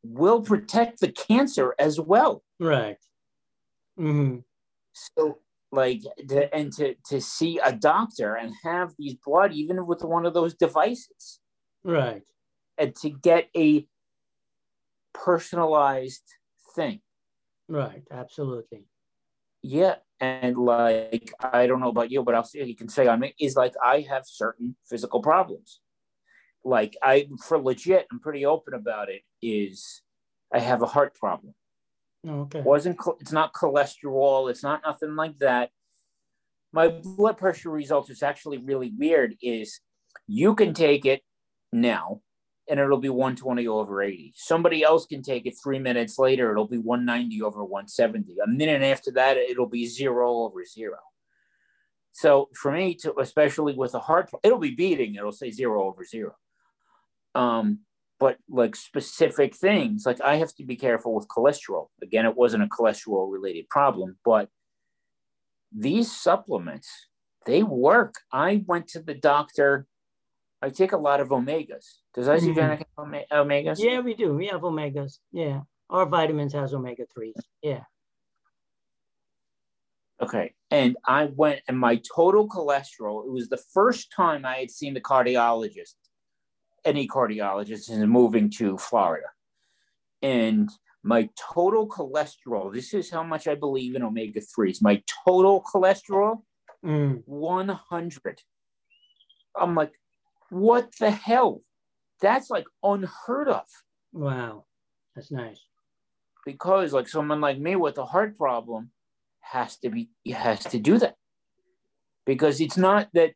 will 0.03 0.41
protect 0.41 1.01
the 1.01 1.13
cancer 1.13 1.75
as 1.79 2.01
well. 2.01 2.43
Right. 2.59 2.97
Mm-hmm. 3.99 4.39
So 5.17 5.39
like 5.71 6.03
to, 6.29 6.55
and 6.55 6.73
to 6.73 6.95
to 7.07 7.21
see 7.21 7.59
a 7.63 7.73
doctor 7.73 8.35
and 8.35 8.53
have 8.65 8.95
these 8.99 9.15
blood 9.25 9.53
even 9.53 9.87
with 9.87 10.03
one 10.03 10.25
of 10.25 10.33
those 10.33 10.55
devices 10.55 11.41
right 11.85 12.23
and 12.79 12.95
to 12.97 13.11
get 13.11 13.49
a 13.57 13.87
personalized 15.13 16.35
thing. 16.75 17.01
Right, 17.69 18.05
absolutely. 18.11 18.87
Yeah, 19.63 19.97
and 20.21 20.57
like 20.57 21.33
I 21.41 21.67
don't 21.67 21.81
know 21.81 21.89
about 21.89 22.11
you, 22.11 22.23
but 22.23 22.35
I'll 22.35 22.45
see 22.45 22.63
you 22.63 22.77
can 22.77 22.89
say 22.89 23.07
on 23.07 23.21
me 23.21 23.35
is 23.41 23.57
like 23.57 23.75
I 23.85 24.07
have 24.09 24.23
certain 24.25 24.77
physical 24.89 25.21
problems. 25.21 25.81
Like 26.65 26.97
I, 27.03 27.29
for 27.45 27.59
legit, 27.59 28.07
I'm 28.11 28.21
pretty 28.21 28.47
open 28.47 28.75
about 28.75 29.09
it. 29.11 29.23
Is 29.43 30.03
I 30.53 30.61
have 30.61 30.83
a 30.83 30.87
heart 30.87 31.15
problem. 31.15 31.55
Okay. 32.27 32.61
Wasn't 32.61 32.99
it's 33.21 33.33
not 33.33 33.53
cholesterol. 33.53 34.51
It's 34.51 34.63
not 34.63 34.83
nothing 34.85 35.15
like 35.17 35.39
that. 35.39 35.71
My 36.73 36.89
blood 36.89 37.39
pressure 37.39 37.71
results 37.71 38.11
is 38.11 38.23
actually 38.23 38.59
really 38.59 38.93
weird. 38.97 39.37
Is 39.43 39.81
you 40.27 40.55
can 40.55 40.75
take 40.75 41.07
it 41.07 41.23
now 41.73 42.23
and 42.69 42.79
it'll 42.79 42.99
be 42.99 43.09
120 43.09 43.67
over 43.67 44.03
80. 44.03 44.35
Somebody 44.37 44.83
else 44.83 45.07
can 45.07 45.23
take 45.23 45.47
it 45.47 45.55
three 45.63 45.79
minutes 45.79 46.19
later, 46.19 46.51
it'll 46.51 46.69
be 46.69 46.79
190 46.79 47.43
over 47.43 47.65
170. 47.65 48.37
A 48.45 48.47
minute 48.47 48.83
after 48.83 49.11
that, 49.13 49.37
it'll 49.37 49.69
be 49.69 49.87
zero 49.87 50.31
over 50.43 50.65
zero. 50.65 50.99
So 52.13 52.49
for 52.55 52.73
me, 52.73 52.95
to, 52.97 53.19
especially 53.21 53.75
with 53.75 53.95
a 53.95 54.01
heart, 54.01 54.31
it'll 54.43 54.59
be 54.59 54.75
beating, 54.75 55.15
it'll 55.15 55.33
say 55.33 55.51
zero 55.51 55.85
over 55.85 56.05
zero. 56.05 56.35
Um, 57.35 57.81
but 58.19 58.39
like 58.49 58.77
specific 58.77 59.55
things, 59.55 60.05
like 60.05 60.21
I 60.21 60.37
have 60.37 60.55
to 60.57 60.65
be 60.65 60.77
careful 60.77 61.15
with 61.15 61.29
cholesterol. 61.29 61.89
Again, 62.03 62.27
it 62.27 62.37
wasn't 62.37 62.65
a 62.65 62.67
cholesterol 62.67 63.31
related 63.31 63.69
problem, 63.69 64.17
but 64.25 64.49
these 65.71 66.11
supplements, 66.11 66.89
they 67.47 67.63
work. 67.63 68.15
I 68.33 68.65
went 68.67 68.89
to 68.89 69.01
the 69.01 69.15
doctor 69.15 69.87
I 70.61 70.71
take 70.71 70.93
a 70.93 70.97
lot 70.97 71.21
of 71.21 71.29
omegas. 71.29 71.85
Does 72.15 72.27
Isagenix 72.27 72.83
mm-hmm. 72.99 73.33
omegas? 73.33 73.79
Yeah, 73.79 74.01
we 74.01 74.15
do. 74.15 74.35
We 74.35 74.49
have 74.49 74.63
omegas. 74.63 75.19
Yeah. 75.33 75.61
Our 75.89 76.07
vitamins 76.07 76.53
has 76.53 76.75
omega 76.75 77.05
3s. 77.17 77.41
Yeah. 77.63 77.83
Okay. 80.21 80.53
And 80.71 80.97
I 81.07 81.27
went 81.27 81.61
and 81.69 81.79
my 81.79 82.01
total 82.15 82.49
cholesterol, 82.49 83.25
it 83.25 83.31
was 83.31 83.49
the 83.49 83.63
first 83.73 84.13
time 84.15 84.45
I 84.45 84.57
had 84.57 84.71
seen 84.71 84.95
the 84.95 85.01
cardiologist, 85.01 85.95
any 86.85 87.07
cardiologist 87.07 87.91
is 87.91 87.99
moving 87.99 88.51
to 88.51 88.79
Florida. 88.79 89.27
And 90.23 90.71
my 91.03 91.29
total 91.37 91.89
cholesterol, 91.89 92.73
this 92.73 92.93
is 92.93 93.11
how 93.11 93.23
much 93.23 93.47
I 93.47 93.55
believe 93.55 93.95
in 93.95 94.03
omega 94.03 94.41
3s. 94.41 94.83
My 94.83 95.03
total 95.25 95.63
cholesterol, 95.63 96.43
mm. 96.85 97.23
100. 97.25 98.41
I'm 99.57 99.75
like, 99.75 99.93
what 100.51 100.91
the 100.99 101.11
hell? 101.11 101.63
That's 102.21 102.51
like 102.51 102.67
unheard 102.83 103.49
of. 103.49 103.67
Wow. 104.13 104.65
That's 105.15 105.31
nice. 105.31 105.61
Because 106.45 106.93
like 106.93 107.09
someone 107.09 107.41
like 107.41 107.59
me 107.59 107.77
with 107.77 107.99
a 107.99 108.05
heart 108.07 108.37
problem 108.37 108.91
has 109.41 109.77
to 109.79 109.91
be 109.91 110.11
has 110.33 110.61
to 110.65 110.79
do 110.79 110.99
that. 110.99 111.17
Because 112.25 112.61
it's 112.61 112.77
not 112.77 113.09
that 113.15 113.33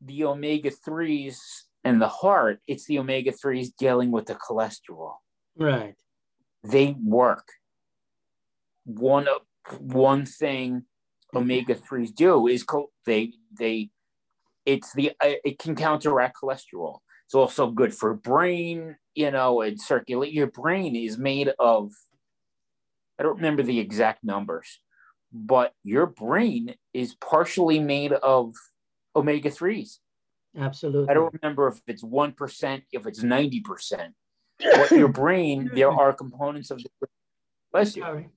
the 0.00 0.24
omega 0.24 0.70
3s 0.70 1.36
and 1.84 2.00
the 2.00 2.08
heart, 2.08 2.60
it's 2.66 2.86
the 2.86 2.98
omega 2.98 3.30
3s 3.30 3.70
dealing 3.78 4.10
with 4.10 4.26
the 4.26 4.34
cholesterol. 4.34 5.16
Right. 5.56 5.94
They 6.62 6.96
work. 7.02 7.46
One 8.84 9.28
one 9.78 10.26
thing 10.26 10.84
omega 11.34 11.74
3s 11.74 12.14
do 12.14 12.46
is 12.48 12.64
co- 12.64 12.90
they 13.06 13.32
they 13.58 13.90
it's 14.66 14.92
the 14.94 15.10
uh, 15.20 15.34
it 15.44 15.58
can 15.58 15.76
counteract 15.76 16.38
cholesterol. 16.42 16.98
It's 17.26 17.34
also 17.34 17.70
good 17.70 17.94
for 17.94 18.14
brain, 18.14 18.96
you 19.14 19.30
know, 19.30 19.62
and 19.62 19.80
circulate. 19.80 20.32
Your 20.32 20.48
brain 20.48 20.96
is 20.96 21.18
made 21.18 21.52
of 21.58 21.92
I 23.18 23.22
don't 23.22 23.36
remember 23.36 23.62
the 23.62 23.78
exact 23.78 24.24
numbers, 24.24 24.80
but 25.32 25.72
your 25.82 26.06
brain 26.06 26.74
is 26.92 27.14
partially 27.14 27.78
made 27.78 28.12
of 28.12 28.54
omega 29.14 29.50
3s. 29.50 29.98
Absolutely. 30.56 31.08
I 31.08 31.14
don't 31.14 31.34
remember 31.42 31.68
if 31.68 31.80
it's 31.86 32.02
1%, 32.02 32.82
if 32.92 33.06
it's 33.06 33.22
90%. 33.22 34.12
But 34.58 34.90
your 34.92 35.08
brain, 35.22 35.70
there 35.74 35.90
are 35.90 36.12
components 36.12 36.70
of 36.70 36.78
the 36.78 37.08
bless 37.72 37.96
you, 37.96 38.30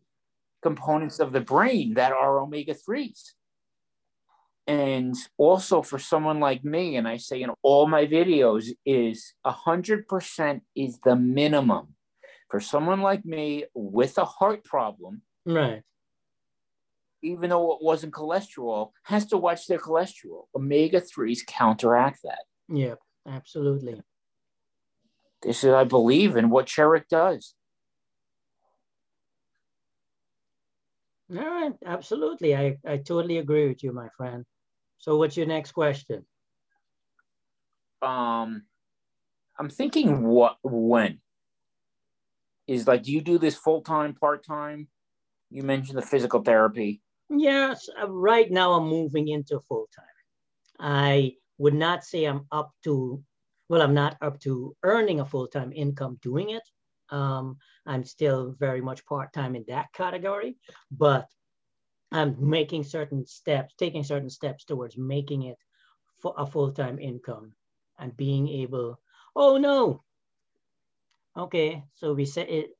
components 0.62 1.19
of 1.19 1.32
the 1.32 1.41
brain 1.41 1.93
that 1.93 2.12
are 2.12 2.39
omega 2.39 2.73
3s. 2.73 3.34
And 4.65 5.15
also 5.38 5.82
for 5.82 5.97
someone 5.97 6.39
like 6.41 6.65
me, 6.65 6.97
and 6.97 7.08
I 7.08 7.17
say 7.17 7.41
in 7.41 7.51
all 7.62 7.88
my 7.88 8.06
videos, 8.06 8.69
is 8.86 9.34
100% 9.45 10.62
is 10.75 10.99
the 11.06 11.15
minimum. 11.15 11.95
For 12.49 12.60
someone 12.60 13.01
like 13.01 13.25
me 13.25 13.65
with 13.73 14.17
a 14.17 14.25
heart 14.25 14.63
problem, 14.63 15.21
right? 15.45 15.84
Even 17.23 17.49
though 17.49 17.73
it 17.73 17.80
wasn't 17.82 18.13
cholesterol, 18.13 18.91
has 19.03 19.25
to 19.27 19.38
watch 19.38 19.67
their 19.67 19.80
cholesterol. 19.80 20.45
Omega 20.56 21.01
3s 21.01 21.45
counteract 21.45 22.19
that. 22.23 22.43
Yeah, 22.69 22.95
absolutely. 23.27 24.01
This 25.41 25.63
is, 25.63 25.73
I 25.73 25.84
believe, 25.84 26.36
in 26.36 26.49
what 26.49 26.67
Cherrick 26.67 27.08
does. 27.10 27.53
All 31.36 31.38
right, 31.38 31.73
absolutely. 31.86 32.56
I, 32.56 32.77
I 32.86 32.97
totally 32.97 33.38
agree 33.38 33.67
with 33.67 33.84
you, 33.84 33.91
my 33.91 34.08
friend. 34.15 34.45
So 34.97 35.17
what's 35.17 35.38
your 35.38 35.45
next 35.45 35.71
question? 35.71 36.25
Um 38.01 38.63
I'm 39.60 39.69
thinking 39.69 40.23
what 40.23 40.58
when 40.62 41.19
is 42.67 42.88
like 42.88 43.03
do 43.03 43.12
you 43.12 43.21
do 43.21 43.38
this 43.38 43.56
full 43.56 43.82
time, 43.82 44.13
part 44.13 44.45
time? 44.45 44.88
You 45.49 45.63
mentioned 45.63 45.97
the 45.97 46.03
physical 46.03 46.41
therapy. 46.41 47.01
Yes, 47.30 47.90
uh, 48.02 48.10
right 48.10 48.50
now 48.50 48.74
I'm 48.74 48.88
moving 48.88 49.28
into 49.28 49.60
full 49.62 49.88
time. 49.96 50.06
I 50.80 51.36
would 51.58 51.74
not 51.74 52.04
say 52.04 52.26
I'm 52.26 52.48
up 52.52 52.72
to, 52.84 53.24
well, 53.70 53.82
I'm 53.82 53.94
not 53.94 54.18
up 54.22 54.40
to 54.42 54.76
earning 54.84 55.20
a 55.20 55.26
full 55.26 55.48
time 55.48 55.74
income 55.74 56.20
doing 56.22 56.52
it. 56.52 56.63
Um, 57.10 57.58
I'm 57.86 58.04
still 58.04 58.56
very 58.60 58.82
much 58.82 59.06
part 59.06 59.34
time 59.34 59.56
in 59.56 59.66
that 59.68 59.92
category, 59.94 60.58
but 60.92 61.28
I'm 62.12 62.36
making 62.40 62.84
certain 62.84 63.26
steps, 63.26 63.74
taking 63.78 64.04
certain 64.04 64.30
steps 64.30 64.66
towards 64.66 64.98
making 64.98 65.44
it 65.44 65.58
for 66.20 66.34
a 66.38 66.46
full 66.46 66.72
time 66.72 67.00
income 67.00 67.54
and 68.00 68.16
being 68.18 68.48
able. 68.50 69.00
Oh 69.36 69.58
no. 69.58 70.04
Okay, 71.38 71.84
so 71.96 72.13
we 72.13 72.26
said 72.26 72.50
it. 72.50 72.72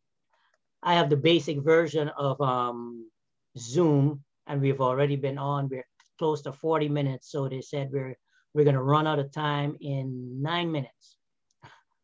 I 0.84 0.96
have 0.96 1.10
the 1.10 1.18
basic 1.18 1.60
version 1.60 2.10
of 2.10 2.40
um, 2.42 3.10
Zoom, 3.58 4.24
and 4.48 4.62
we've 4.62 4.82
already 4.82 5.16
been 5.16 5.38
on. 5.38 5.70
We're 5.70 5.86
close 6.18 6.42
to 6.44 6.54
40 6.54 6.90
minutes, 6.90 7.32
so 7.32 7.48
they 7.48 7.62
said 7.62 7.90
we're 7.92 8.16
we're 8.54 8.66
gonna 8.66 8.82
run 8.82 9.08
out 9.08 9.20
of 9.20 9.32
time 9.32 9.78
in 9.82 10.42
nine 10.42 10.72
minutes. 10.72 11.18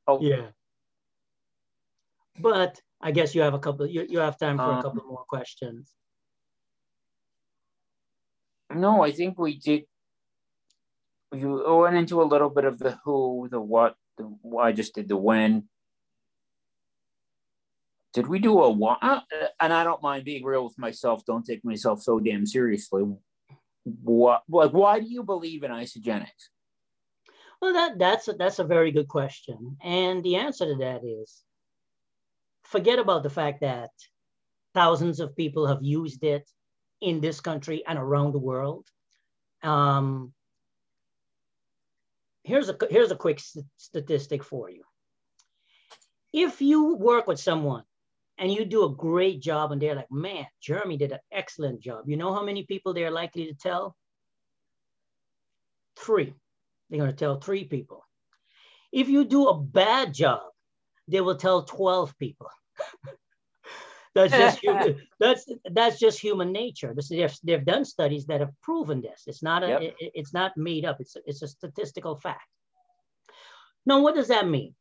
Oh 0.08 0.22
yeah. 0.22 0.48
But 2.40 2.80
I 3.02 3.12
guess 3.12 3.36
you 3.36 3.42
have 3.42 3.54
a 3.54 3.60
couple. 3.60 3.86
You, 3.88 4.06
you 4.10 4.20
have 4.20 4.38
time 4.38 4.58
for 4.58 4.64
um, 4.64 4.80
a 4.80 4.82
couple 4.82 5.04
more 5.04 5.26
questions. 5.28 5.92
No, 8.74 9.04
I 9.04 9.12
think 9.12 9.38
we 9.38 9.58
did. 9.58 9.84
You 11.34 11.80
went 11.82 11.96
into 11.96 12.22
a 12.22 12.24
little 12.24 12.50
bit 12.50 12.66
of 12.66 12.80
the 12.80 13.00
who, 13.04 13.48
the 13.50 13.60
what, 13.60 13.96
the 14.18 14.32
I 14.62 14.72
just 14.72 14.96
did 14.96 15.08
the 15.08 15.18
when. 15.18 15.68
Did 18.14 18.28
we 18.28 18.40
do 18.40 18.62
a 18.62 18.70
what? 18.70 19.00
Uh, 19.02 19.22
and 19.60 19.74
I 19.74 19.84
don't 19.84 20.02
mind 20.02 20.24
being 20.24 20.44
real 20.44 20.64
with 20.66 20.78
myself. 20.78 21.26
Don't 21.26 21.46
take 21.46 21.66
myself 21.66 22.02
so 22.02 22.20
damn 22.20 22.46
seriously. 22.46 23.04
What, 23.84 24.44
like, 24.48 24.72
why 24.72 25.00
do 25.00 25.08
you 25.08 25.24
believe 25.24 25.64
in 25.64 25.72
isagenix? 25.72 26.30
Well, 27.62 27.74
that 27.74 27.98
that's 27.98 28.28
a, 28.28 28.34
that's 28.34 28.60
a 28.60 28.64
very 28.66 28.92
good 28.92 29.08
question, 29.08 29.78
and 29.82 30.22
the 30.24 30.36
answer 30.36 30.66
to 30.66 30.76
that 30.80 31.02
is 31.06 31.44
forget 32.64 33.00
about 33.00 33.24
the 33.24 33.30
fact 33.30 33.62
that 33.62 33.90
thousands 34.74 35.20
of 35.20 35.36
people 35.36 35.68
have 35.68 35.82
used 35.82 36.24
it 36.24 36.50
in 37.02 37.22
this 37.22 37.40
country 37.40 37.84
and 37.88 37.98
around 37.98 38.34
the 38.34 38.40
world. 38.40 38.86
Um, 39.62 40.34
here's 42.44 42.70
a 42.70 42.78
here's 42.90 43.12
a 43.12 43.16
quick 43.16 43.40
st 43.40 43.66
statistic 43.78 44.44
for 44.44 44.70
you. 44.70 44.84
If 46.34 46.62
you 46.62 46.96
work 46.96 47.28
with 47.28 47.40
someone 47.40 47.84
and 48.38 48.52
you 48.52 48.66
do 48.66 48.86
a 48.86 48.96
great 48.96 49.42
job 49.42 49.72
and 49.72 49.82
they're 49.82 49.96
like, 49.96 50.12
man, 50.12 50.46
Jeremy 50.62 50.98
did 50.98 51.12
an 51.12 51.20
excellent 51.32 51.82
job. 51.82 52.08
You 52.08 52.18
know 52.18 52.34
how 52.34 52.44
many 52.44 52.64
people 52.64 52.94
they're 52.94 53.12
likely 53.12 53.46
to 53.46 53.54
tell? 53.54 53.96
Three. 55.98 56.34
They're 56.90 57.00
going 57.00 57.12
to 57.12 57.16
tell 57.16 57.40
three 57.40 57.64
people. 57.64 58.06
If 58.92 59.10
you 59.10 59.26
do 59.26 59.48
a 59.48 59.60
bad 59.60 60.14
job, 60.14 60.42
they 61.08 61.22
will 61.22 61.36
tell 61.36 61.64
12 61.64 62.18
people. 62.18 62.48
that's 64.16 64.34
just 64.34 64.60
human, 64.62 65.02
that's 65.20 65.46
that's 65.72 66.00
just 66.00 66.20
human 66.20 66.52
nature. 66.52 66.94
This, 66.96 67.10
they've, 67.10 67.36
they've 67.44 67.66
done 67.66 67.86
studies 67.86 68.26
that 68.28 68.40
have 68.40 68.52
proven 68.62 69.02
this. 69.02 69.24
It's 69.28 69.44
not 69.44 69.64
a, 69.64 69.68
yep. 69.68 69.82
it, 69.82 70.12
it's 70.16 70.34
not 70.34 70.56
made 70.58 70.86
up. 70.86 70.98
It's 71.00 71.16
a, 71.16 71.20
it's 71.26 71.42
a 71.42 71.48
statistical 71.48 72.16
fact. 72.16 72.48
Now, 73.86 74.02
what 74.02 74.16
does 74.16 74.30
that 74.30 74.48
mean? 74.48 74.76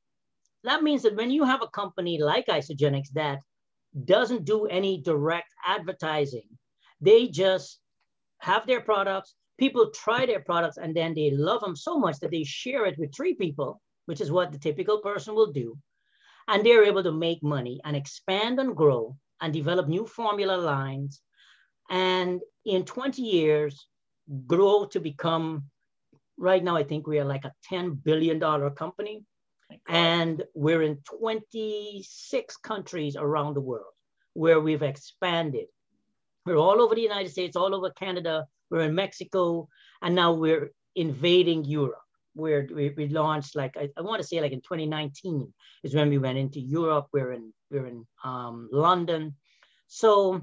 That 0.65 0.83
means 0.83 1.03
that 1.03 1.17
when 1.17 1.31
you 1.31 1.45
have 1.45 1.63
a 1.63 1.69
company 1.69 2.21
like 2.21 2.47
Isagenix 2.47 3.09
that 3.15 3.41
doesn't 4.05 4.45
do 4.45 4.67
any 4.67 5.01
direct 5.01 5.53
advertising, 5.67 6.49
they 7.01 7.29
just 7.29 7.81
have 8.39 8.67
their 8.67 8.81
products. 8.81 9.35
People 9.59 9.91
try 9.91 10.27
their 10.27 10.41
products 10.41 10.77
and 10.77 10.97
then 10.97 11.15
they 11.15 11.31
love 11.31 11.61
them 11.61 11.77
so 11.77 11.99
much 11.99 12.19
that 12.21 12.31
they 12.31 12.45
share 12.45 12.87
it 12.87 12.99
with 12.99 13.15
three 13.15 13.35
people, 13.35 13.81
which 14.07 14.21
is 14.21 14.31
what 14.31 14.53
the 14.53 14.59
typical 14.59 14.99
person 14.99 15.35
will 15.35 15.53
do 15.53 15.77
and 16.49 16.65
they're 16.65 16.85
able 16.85 17.03
to 17.03 17.13
make 17.13 17.43
money 17.43 17.81
and 17.85 17.97
expand 17.97 18.59
and 18.59 18.77
grow 18.77 19.17
and 19.41 19.53
develop 19.53 19.89
new 19.89 20.07
formula 20.07 20.57
lines 20.57 21.21
and 21.91 22.41
in 22.65 22.85
20 22.85 23.23
years 23.23 23.87
grow 24.47 24.85
to 24.85 25.01
become 25.01 25.65
right 26.39 26.63
now 26.65 26.77
i 26.77 26.83
think 26.83 27.07
we 27.07 27.19
are 27.19 27.25
like 27.25 27.45
a 27.45 27.53
10 27.69 27.95
billion 28.05 28.39
dollar 28.39 28.71
company 28.71 29.25
and 29.89 30.43
we're 30.55 30.83
in 30.83 30.97
26 31.05 32.57
countries 32.59 33.17
around 33.17 33.55
the 33.55 33.61
world 33.61 33.93
where 34.35 34.61
we've 34.61 34.83
expanded 34.83 35.67
we're 36.47 36.57
all 36.57 36.81
over 36.81 36.95
the 36.95 37.01
united 37.01 37.31
states 37.31 37.57
all 37.57 37.75
over 37.75 37.91
canada 37.91 38.47
we're 38.71 38.81
in 38.81 38.95
mexico 38.95 39.69
and 40.03 40.15
now 40.15 40.33
we're 40.33 40.71
invading 40.97 41.65
europe 41.65 42.03
where 42.35 42.67
we, 42.75 42.91
we 42.97 43.09
launched 43.09 43.57
like 43.57 43.77
I, 43.77 43.89
I, 43.97 44.01
want 44.01 44.21
to 44.23 44.27
say 44.27 44.41
like 44.41 44.53
in 44.53 44.61
2019 44.61 45.53
is 45.83 45.95
when 45.95 46.09
we 46.09 46.19
went 46.19 46.39
into 46.39 46.61
Europe. 46.61 47.09
We're 47.13 47.33
in 47.33 47.53
we're 47.71 47.87
in 47.87 48.07
um, 48.25 48.69
London, 48.73 49.35
so 49.89 50.43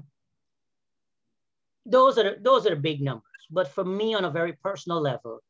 those 1.86 2.18
are 2.18 2.36
those 2.40 2.66
are 2.66 2.74
the 2.74 2.80
big 2.80 3.00
numbers. 3.00 3.24
But 3.50 3.68
for 3.68 3.84
me, 3.84 4.14
on 4.14 4.24
a 4.24 4.30
very 4.30 4.52
personal 4.52 5.00
level, 5.00 5.40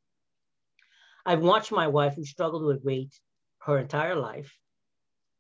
I've 1.27 1.43
watched 1.43 1.73
my 1.73 1.87
wife 1.87 2.15
who 2.15 2.25
struggled 2.25 2.65
with 2.65 2.85
weight 2.85 3.15
her 3.61 3.79
entire 3.79 4.17
life, 4.17 4.53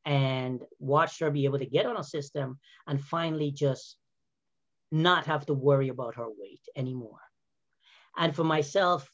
and 0.04 0.62
watched 0.78 1.20
her 1.20 1.30
be 1.30 1.44
able 1.44 1.58
to 1.58 1.66
get 1.66 1.86
on 1.86 1.96
a 1.96 2.04
system 2.04 2.58
and 2.86 3.02
finally 3.02 3.50
just 3.50 3.96
not 4.90 5.26
have 5.26 5.46
to 5.46 5.54
worry 5.54 5.88
about 5.88 6.16
her 6.16 6.28
weight 6.28 6.62
anymore. 6.76 7.20
And 8.16 8.34
for 8.34 8.44
myself, 8.44 9.08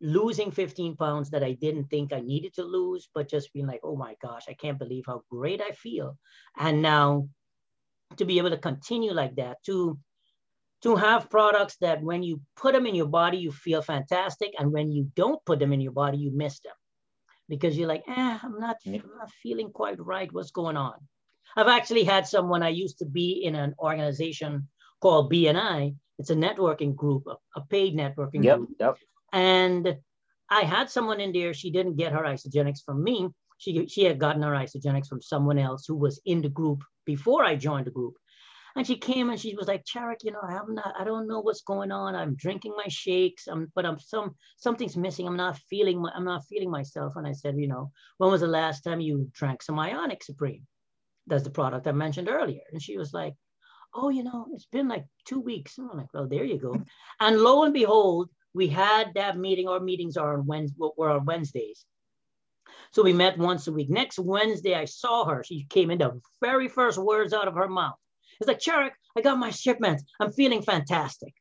losing 0.00 0.50
15 0.50 0.96
pounds 0.96 1.30
that 1.30 1.42
I 1.42 1.52
didn't 1.52 1.84
think 1.86 2.12
I 2.12 2.20
needed 2.20 2.54
to 2.54 2.64
lose, 2.64 3.08
but 3.14 3.28
just 3.28 3.52
being 3.52 3.66
like, 3.66 3.80
oh 3.82 3.96
my 3.96 4.16
gosh, 4.20 4.44
I 4.48 4.54
can't 4.54 4.78
believe 4.78 5.04
how 5.06 5.22
great 5.30 5.62
I 5.62 5.70
feel. 5.70 6.18
And 6.58 6.82
now 6.82 7.28
to 8.16 8.24
be 8.24 8.38
able 8.38 8.50
to 8.50 8.58
continue 8.58 9.12
like 9.12 9.36
that, 9.36 9.62
to 9.64 9.98
to 10.82 10.94
have 10.94 11.30
products 11.30 11.76
that 11.80 12.02
when 12.02 12.22
you 12.22 12.40
put 12.54 12.74
them 12.74 12.86
in 12.86 12.94
your 12.94 13.06
body, 13.06 13.38
you 13.38 13.50
feel 13.50 13.80
fantastic. 13.80 14.52
And 14.58 14.70
when 14.70 14.92
you 14.92 15.10
don't 15.16 15.42
put 15.46 15.58
them 15.58 15.72
in 15.72 15.80
your 15.80 15.92
body, 15.92 16.18
you 16.18 16.30
miss 16.30 16.60
them 16.60 16.74
because 17.48 17.76
you're 17.76 17.88
like, 17.88 18.04
eh, 18.08 18.38
I'm 18.42 18.58
not, 18.58 18.76
I'm 18.86 19.02
not 19.18 19.30
feeling 19.42 19.70
quite 19.70 19.98
right. 20.04 20.32
What's 20.32 20.50
going 20.50 20.76
on? 20.76 20.94
I've 21.56 21.68
actually 21.68 22.04
had 22.04 22.26
someone 22.26 22.62
I 22.62 22.68
used 22.70 22.98
to 22.98 23.06
be 23.06 23.44
in 23.44 23.54
an 23.54 23.74
organization 23.78 24.68
called 25.00 25.32
BNI. 25.32 25.94
It's 26.18 26.30
a 26.30 26.34
networking 26.34 26.94
group, 26.94 27.26
a, 27.54 27.60
paid 27.60 27.96
networking 27.96 28.44
yep, 28.44 28.58
group. 28.58 28.70
Yep. 28.80 28.96
And 29.32 29.96
I 30.50 30.60
had 30.62 30.90
someone 30.90 31.20
in 31.20 31.32
there, 31.32 31.54
she 31.54 31.70
didn't 31.70 31.96
get 31.96 32.12
her 32.12 32.22
Isagenix 32.22 32.82
from 32.84 33.02
me. 33.02 33.28
She, 33.58 33.86
she 33.86 34.04
had 34.04 34.18
gotten 34.18 34.42
her 34.42 34.52
Isagenix 34.52 35.06
from 35.06 35.22
someone 35.22 35.58
else 35.58 35.86
who 35.86 35.96
was 35.96 36.20
in 36.24 36.42
the 36.42 36.48
group 36.48 36.82
before 37.04 37.44
I 37.44 37.56
joined 37.56 37.86
the 37.86 37.90
group. 37.90 38.14
And 38.76 38.86
she 38.86 38.96
came 38.98 39.30
and 39.30 39.40
she 39.40 39.54
was 39.54 39.68
like, 39.68 39.84
Cherrick, 39.86 40.22
you 40.22 40.32
know, 40.32 40.40
I'm 40.42 40.74
not, 40.74 40.94
I 40.98 41.04
don't 41.04 41.26
know 41.26 41.40
what's 41.40 41.62
going 41.62 41.90
on. 41.90 42.14
I'm 42.14 42.36
drinking 42.36 42.74
my 42.76 42.88
shakes, 42.88 43.46
I'm, 43.46 43.72
but 43.74 43.86
I'm 43.86 43.98
some, 43.98 44.34
something's 44.58 44.98
missing. 44.98 45.26
I'm 45.26 45.36
not 45.36 45.58
feeling, 45.70 46.02
my, 46.02 46.12
I'm 46.14 46.26
not 46.26 46.44
feeling 46.44 46.70
myself. 46.70 47.14
And 47.16 47.26
I 47.26 47.32
said, 47.32 47.56
you 47.58 47.68
know, 47.68 47.90
when 48.18 48.30
was 48.30 48.42
the 48.42 48.46
last 48.46 48.82
time 48.82 49.00
you 49.00 49.30
drank 49.32 49.62
some 49.62 49.76
Ionix 49.76 50.24
Supreme? 50.24 50.66
That's 51.26 51.42
the 51.42 51.50
product 51.50 51.86
I 51.86 51.92
mentioned 51.92 52.28
earlier. 52.28 52.60
And 52.70 52.82
she 52.82 52.98
was 52.98 53.14
like, 53.14 53.32
oh, 53.94 54.10
you 54.10 54.22
know, 54.22 54.46
it's 54.52 54.66
been 54.66 54.88
like 54.88 55.06
two 55.24 55.40
weeks. 55.40 55.78
And 55.78 55.90
I'm 55.90 55.96
like, 55.96 56.12
well, 56.12 56.28
there 56.28 56.44
you 56.44 56.58
go. 56.58 56.76
And 57.18 57.40
lo 57.40 57.64
and 57.64 57.72
behold, 57.72 58.28
we 58.52 58.68
had 58.68 59.14
that 59.14 59.38
meeting. 59.38 59.68
Our 59.68 59.80
meetings 59.80 60.18
are 60.18 60.34
on 60.34 60.46
Wednesday, 60.46 60.76
were 60.98 61.10
on 61.10 61.24
Wednesdays. 61.24 61.86
So 62.92 63.02
we 63.02 63.14
met 63.14 63.38
once 63.38 63.66
a 63.68 63.72
week. 63.72 63.88
Next 63.88 64.18
Wednesday, 64.18 64.74
I 64.74 64.84
saw 64.84 65.24
her. 65.24 65.42
She 65.44 65.66
came 65.70 65.90
in 65.90 65.98
the 65.98 66.20
very 66.42 66.68
first 66.68 66.98
words 66.98 67.32
out 67.32 67.48
of 67.48 67.54
her 67.54 67.68
mouth. 67.68 67.96
It's 68.40 68.48
like, 68.48 68.60
Cherrick, 68.60 68.92
I 69.16 69.20
got 69.20 69.38
my 69.38 69.50
shipment. 69.50 70.02
I'm 70.20 70.32
feeling 70.32 70.62
fantastic. 70.62 71.34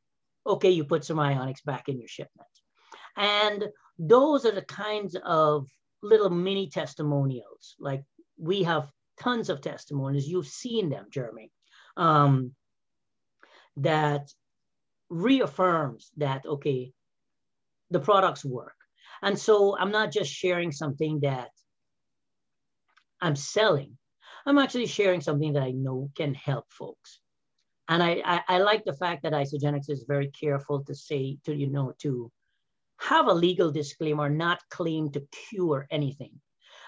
Okay, 0.48 0.70
you 0.70 0.84
put 0.86 1.04
some 1.04 1.18
Ionix 1.18 1.64
back 1.66 1.90
in 1.90 2.00
your 2.00 2.08
shipment. 2.08 2.48
And 3.18 3.66
those 3.98 4.46
are 4.46 4.52
the 4.52 4.62
kinds 4.62 5.16
of 5.24 5.68
little 6.04 6.30
mini 6.30 6.70
testimonials. 6.70 7.76
Like 7.80 8.04
we 8.38 8.64
have 8.64 8.90
tons 9.20 9.50
of 9.50 9.62
testimonials. 9.62 10.28
You've 10.28 10.48
seen 10.48 10.90
them, 10.90 11.06
Jeremy. 11.10 11.52
Um, 11.98 12.52
that 13.78 14.32
reaffirms 15.10 16.12
that, 16.18 16.46
okay, 16.46 16.94
the 17.92 18.00
products 18.00 18.44
work. 18.44 18.76
And 19.22 19.38
so 19.38 19.78
I'm 19.78 19.92
not 19.92 20.12
just 20.12 20.32
sharing 20.32 20.72
something 20.72 21.22
that 21.22 21.50
I'm 23.22 23.36
selling. 23.36 23.98
I'm 24.46 24.58
actually 24.60 24.86
sharing 24.86 25.22
something 25.22 25.54
that 25.54 25.64
I 25.64 25.72
know 25.72 26.12
can 26.16 26.34
help 26.34 26.66
folks. 26.72 27.20
And 27.88 28.02
I, 28.02 28.22
I, 28.26 28.42
I 28.48 28.58
like 28.60 28.84
the 28.84 28.94
fact 28.94 29.24
that 29.24 29.34
Isagenix 29.34 29.90
is 29.90 30.06
very 30.08 30.28
careful 30.28 30.84
to 30.84 30.96
say, 30.96 31.38
to, 31.46 31.56
you 31.56 31.68
know, 31.68 31.94
to 32.00 32.32
have 32.98 33.28
a 33.28 33.34
legal 33.34 33.72
disclaimer, 33.72 34.30
not 34.30 34.60
claim 34.70 35.12
to 35.12 35.28
cure 35.50 35.88
anything. 35.92 36.32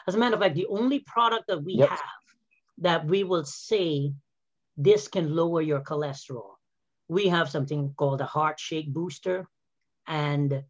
As 0.07 0.15
a 0.15 0.17
matter 0.17 0.35
of 0.35 0.41
fact, 0.41 0.55
the 0.55 0.67
only 0.67 0.99
product 0.99 1.45
that 1.47 1.63
we 1.63 1.73
yep. 1.73 1.89
have 1.89 1.99
that 2.79 3.05
we 3.05 3.23
will 3.23 3.43
say 3.43 4.11
this 4.77 5.07
can 5.07 5.35
lower 5.35 5.61
your 5.61 5.81
cholesterol. 5.81 6.51
We 7.07 7.27
have 7.27 7.49
something 7.49 7.93
called 7.97 8.21
a 8.21 8.25
heart 8.25 8.59
shake 8.59 8.93
booster. 8.93 9.47
And 10.07 10.63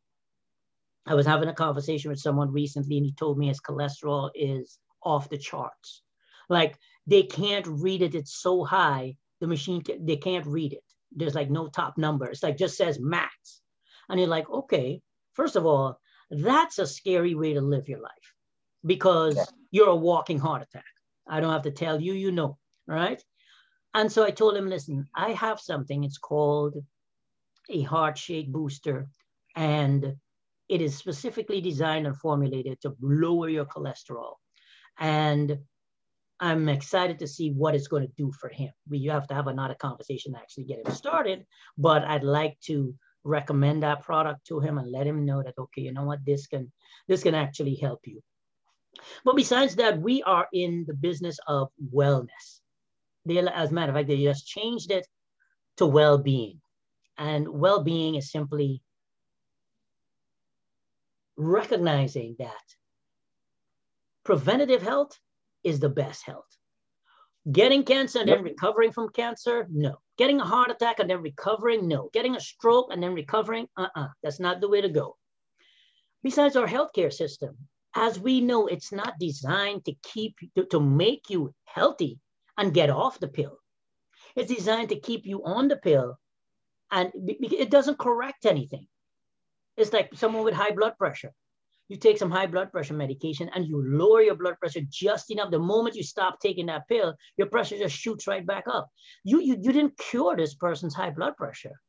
I 1.06 1.16
was 1.16 1.26
having 1.26 1.50
a 1.50 1.54
conversation 1.54 2.10
with 2.10 2.20
someone 2.20 2.52
recently, 2.52 2.98
and 2.98 3.06
he 3.06 3.14
told 3.14 3.38
me 3.38 3.48
his 3.48 3.62
cholesterol 3.62 4.30
is 4.36 4.80
off 5.04 5.30
the 5.30 5.38
charts. 5.38 6.02
Like 6.50 6.78
they 7.06 7.24
can't 7.24 7.68
read 7.68 8.02
it, 8.02 8.16
it's 8.16 8.36
so 8.42 8.64
high, 8.64 9.16
the 9.40 9.48
machine, 9.48 9.84
they 10.00 10.18
can't 10.18 10.46
read 10.46 10.74
it. 10.74 10.84
There's 11.12 11.36
like 11.36 11.50
no 11.50 11.68
top 11.68 11.98
number. 11.98 12.26
It's 12.26 12.44
like 12.44 12.58
just 12.58 12.78
says 12.78 13.00
max. 13.00 13.62
And 14.10 14.20
you're 14.20 14.30
like, 14.30 14.50
okay, 14.50 15.02
first 15.34 15.56
of 15.56 15.66
all, 15.66 16.00
that's 16.30 16.80
a 16.80 16.88
scary 16.88 17.36
way 17.36 17.54
to 17.54 17.62
live 17.62 17.88
your 17.88 18.02
life 18.02 18.34
because 18.86 19.36
yeah. 19.36 19.44
you're 19.72 19.90
a 19.90 19.96
walking 19.96 20.40
heart 20.40 20.62
attack. 20.62 20.84
I 21.28 21.40
don't 21.40 21.52
have 21.52 21.64
to 21.64 21.72
tell 21.72 22.02
you, 22.02 22.14
you 22.14 22.32
know, 22.32 22.58
right? 22.88 23.22
And 23.94 24.12
so 24.12 24.24
I 24.24 24.32
told 24.32 24.56
him, 24.56 24.70
listen, 24.70 25.08
I 25.16 25.32
have 25.32 25.60
something. 25.60 26.04
It's 26.04 26.18
called 26.18 26.76
a 27.70 27.82
heart 27.82 28.18
shake 28.18 28.52
booster. 28.52 29.08
And 29.56 30.16
it 30.70 30.82
is 30.82 30.98
specifically 30.98 31.62
designed 31.62 32.06
and 32.06 32.18
formulated 32.18 32.80
to 32.82 32.96
lower 33.02 33.50
your 33.50 33.66
cholesterol. 33.66 34.34
And 35.00 35.60
I'm 36.40 36.70
excited 36.70 37.20
to 37.20 37.28
see 37.28 37.52
what 37.52 37.74
it's 37.74 37.88
going 37.88 38.06
to 38.06 38.14
do 38.16 38.32
for 38.32 38.50
him. 38.50 38.72
We 38.88 39.06
have 39.06 39.28
to 39.28 39.34
have 39.34 39.48
another 39.48 39.76
conversation 39.76 40.34
to 40.34 40.40
actually 40.40 40.66
get 40.66 40.86
him 40.86 40.94
started, 40.94 41.46
but 41.78 42.04
I'd 42.04 42.24
like 42.24 42.60
to 42.66 42.94
recommend 43.24 43.84
that 43.84 44.04
product 44.04 44.46
to 44.48 44.60
him 44.60 44.78
and 44.78 44.92
let 44.92 45.08
him 45.08 45.26
know 45.26 45.42
that 45.44 45.58
okay, 45.58 45.82
you 45.82 45.94
know 45.94 46.04
what, 46.04 46.24
this 46.26 46.48
can 46.48 46.72
this 47.08 47.24
can 47.24 47.36
actually 47.36 47.76
help 47.76 48.02
you. 48.06 48.22
But 49.24 49.36
besides 49.36 49.76
that, 49.76 50.00
we 50.00 50.24
are 50.24 50.48
in 50.54 50.86
the 50.88 50.94
business 50.94 51.40
of 51.48 51.70
wellness. 51.94 52.62
They, 53.26 53.40
as 53.40 53.72
a 53.72 53.74
matter 53.74 53.92
of 53.92 53.96
fact, 53.98 54.08
they 54.08 54.24
just 54.24 54.48
changed 54.48 54.92
it 54.92 55.06
to 55.78 55.86
well-being. 55.86 56.62
And 57.18 57.48
well-being 57.48 58.16
is 58.16 58.32
simply 58.32 58.82
recognizing 61.36 62.36
that 62.40 62.54
preventative 64.24 64.82
health 64.82 65.20
is 65.68 65.80
the 65.80 65.90
best 65.90 66.26
health. 66.26 66.46
Getting 67.52 67.84
cancer 67.84 68.20
and 68.20 68.28
yep. 68.28 68.38
then 68.38 68.46
recovering 68.46 68.92
from 68.92 69.10
cancer, 69.10 69.68
no. 69.70 69.98
Getting 70.18 70.40
a 70.40 70.46
heart 70.46 70.72
attack 70.72 71.00
and 71.00 71.10
then 71.10 71.22
recovering, 71.22 71.88
no. 71.88 72.10
Getting 72.14 72.36
a 72.36 72.40
stroke 72.40 72.88
and 72.92 73.02
then 73.02 73.14
recovering, 73.14 73.68
uh-uh, 73.78 74.08
that's 74.24 74.40
not 74.40 74.60
the 74.60 74.70
way 74.70 74.82
to 74.82 74.90
go. 74.90 75.18
Besides 76.24 76.56
our 76.56 76.68
healthcare 76.68 77.14
system, 77.14 77.56
as 77.96 78.20
we 78.20 78.42
know, 78.42 78.68
it's 78.68 78.92
not 78.92 79.20
designed 79.20 79.86
to 79.86 79.94
keep 80.04 80.36
to, 80.56 80.66
to 80.66 80.80
make 80.80 81.30
you 81.30 81.54
healthy 81.66 82.20
and 82.58 82.74
get 82.74 82.90
off 82.90 83.20
the 83.20 83.28
pill. 83.28 83.58
It's 84.36 84.54
designed 84.54 84.90
to 84.90 85.00
keep 85.00 85.26
you 85.26 85.44
on 85.46 85.68
the 85.68 85.78
pill 85.78 86.18
and 86.92 87.12
it 87.16 87.70
doesn't 87.70 88.00
correct 88.00 88.46
anything. 88.46 88.88
It's 89.78 89.94
like 89.94 90.10
someone 90.16 90.44
with 90.44 90.54
high 90.54 90.72
blood 90.72 90.98
pressure. 90.98 91.34
You 91.90 91.98
take 91.98 92.18
some 92.18 92.32
high 92.32 92.48
blood 92.48 92.72
pressure 92.72 92.94
medication 92.94 93.50
and 93.56 93.66
you 93.66 93.82
lower 93.82 94.22
your 94.22 94.36
blood 94.36 94.60
pressure 94.60 94.82
just 94.90 95.32
enough. 95.32 95.52
The 95.52 95.60
moment 95.60 95.96
you 95.96 96.04
stop 96.04 96.40
taking 96.40 96.66
that 96.66 96.88
pill, 96.88 97.16
your 97.38 97.48
pressure 97.48 97.78
just 97.78 97.96
shoots 97.96 98.28
right 98.28 98.46
back 98.46 98.66
up. 98.70 98.90
You, 99.24 99.40
you, 99.40 99.58
you 99.62 99.72
didn't 99.72 99.98
cure 99.98 100.36
this 100.36 100.56
person's 100.56 100.94
high 100.94 101.12
blood 101.12 101.38
pressure. 101.38 101.80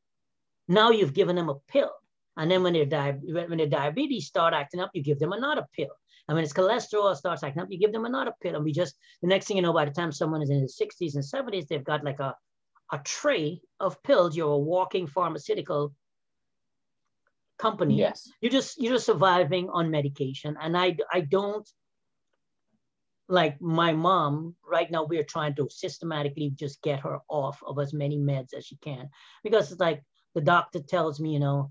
Now 0.69 0.91
you've 0.91 1.15
given 1.15 1.35
them 1.35 1.49
a 1.49 1.57
pill. 1.69 1.91
And 2.37 2.49
then 2.49 2.63
when 2.63 2.75
their, 2.75 2.87
di- 2.87 3.19
when 3.23 3.59
their 3.59 3.67
diabetes 3.67 4.27
start 4.27 4.55
acting 4.55 4.81
up, 4.81 4.91
you 4.95 5.03
give 5.03 5.19
them 5.19 5.33
another 5.33 5.67
pill. 5.75 5.91
And 6.29 6.37
when 6.37 6.45
it's 6.45 6.53
cholesterol 6.53 7.17
starts 7.17 7.43
acting 7.43 7.63
up, 7.63 7.69
you 7.71 7.79
give 7.79 7.93
them 7.93 8.05
another 8.05 8.33
pill. 8.41 8.55
And 8.55 8.65
we 8.65 8.73
just, 8.73 8.95
the 9.23 9.29
next 9.29 9.47
thing 9.47 9.57
you 9.57 9.63
know, 9.63 9.73
by 9.73 9.87
the 9.87 9.91
time 9.91 10.13
someone 10.13 10.43
is 10.43 10.51
in 10.51 10.61
his 10.61 10.79
60s 10.81 11.15
and 11.15 11.25
70s, 11.25 11.67
they've 11.67 11.83
got 11.83 12.05
like 12.05 12.21
a, 12.21 12.37
a 12.93 12.99
tray 13.05 13.61
of 13.81 14.01
pills. 14.05 14.37
You're 14.37 14.53
a 14.53 14.59
walking 14.59 15.07
pharmaceutical 15.07 15.95
company. 17.59 17.97
Yes. 17.97 18.31
You're 18.41 18.53
just 18.53 18.81
you're 18.81 18.95
just 18.95 19.07
surviving 19.07 19.69
on 19.71 19.91
medication. 19.91 20.57
And 20.61 20.77
I 20.77 20.97
I 21.13 21.21
don't 21.21 21.69
like 23.29 23.61
my 23.61 23.93
mom 23.93 24.55
right 24.67 24.91
now 24.91 25.05
we're 25.05 25.23
trying 25.23 25.55
to 25.55 25.69
systematically 25.71 26.51
just 26.55 26.81
get 26.83 27.01
her 27.01 27.19
off 27.29 27.63
of 27.67 27.79
as 27.79 27.93
many 27.93 28.17
meds 28.17 28.55
as 28.57 28.65
she 28.65 28.77
can 28.77 29.07
because 29.45 29.71
it's 29.71 29.81
like 29.81 30.03
the 30.35 30.41
doctor 30.41 30.81
tells 30.81 31.21
me 31.21 31.35
you 31.35 31.39
know 31.39 31.71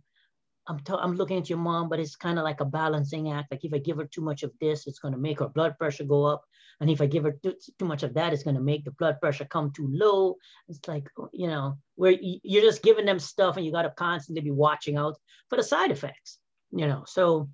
I'm, 0.68 0.80
t- 0.80 0.94
I'm 0.94 1.16
looking 1.16 1.38
at 1.38 1.50
your 1.50 1.60
mom, 1.60 1.88
but 1.88 2.00
it's 2.00 2.16
kind 2.16 2.38
of 2.38 2.44
like 2.44 2.60
a 2.60 2.66
balancing 2.66 3.32
act. 3.32 3.52
Like 3.52 3.64
if 3.64 3.74
I 3.74 3.78
give 3.78 3.98
her 3.98 4.06
too 4.06 4.22
much 4.22 4.44
of 4.44 4.52
this, 4.60 4.86
it's 4.86 5.00
going 5.00 5.14
to 5.14 5.20
make 5.20 5.40
her 5.40 5.48
blood 5.48 5.78
pressure 5.78 6.04
go 6.04 6.26
up. 6.26 6.44
And 6.80 6.90
if 6.90 7.02
I 7.02 7.08
give 7.08 7.24
her 7.24 7.38
too, 7.44 7.56
too 7.80 7.86
much 7.86 8.04
of 8.04 8.14
that, 8.14 8.34
it's 8.34 8.44
going 8.44 8.56
to 8.56 8.62
make 8.62 8.86
the 8.86 8.92
blood 8.92 9.20
pressure 9.20 9.46
come 9.46 9.72
too 9.72 9.90
low. 9.92 10.36
It's 10.68 10.88
like, 10.88 11.08
you 11.34 11.48
know, 11.48 11.78
where 11.96 12.16
you're 12.22 12.62
just 12.62 12.84
giving 12.84 13.06
them 13.06 13.20
stuff 13.20 13.58
and 13.58 13.66
you 13.66 13.72
got 13.72 13.84
to 13.84 13.90
constantly 13.90 14.42
be 14.42 14.52
watching 14.52 14.96
out 14.96 15.18
for 15.50 15.56
the 15.56 15.64
side 15.64 15.92
effects, 15.92 16.38
you 16.72 16.86
know. 16.88 17.04
So 17.08 17.50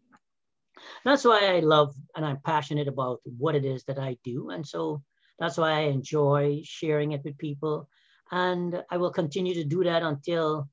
that's 1.05 1.23
why 1.23 1.55
I 1.55 1.59
love 1.59 1.95
and 2.15 2.25
I'm 2.25 2.39
passionate 2.43 2.88
about 2.88 3.21
what 3.38 3.55
it 3.55 3.63
is 3.63 3.83
that 3.86 3.99
I 3.99 4.17
do. 4.23 4.49
And 4.49 4.67
so 4.67 5.01
that's 5.39 5.57
why 5.57 5.71
I 5.71 5.79
enjoy 5.81 6.62
sharing 6.63 7.13
it 7.13 7.23
with 7.23 7.38
people. 7.38 7.88
And 8.31 8.83
I 8.89 8.97
will 8.97 9.12
continue 9.12 9.53
to 9.55 9.63
do 9.63 9.83
that 9.83 10.03
until 10.03 10.67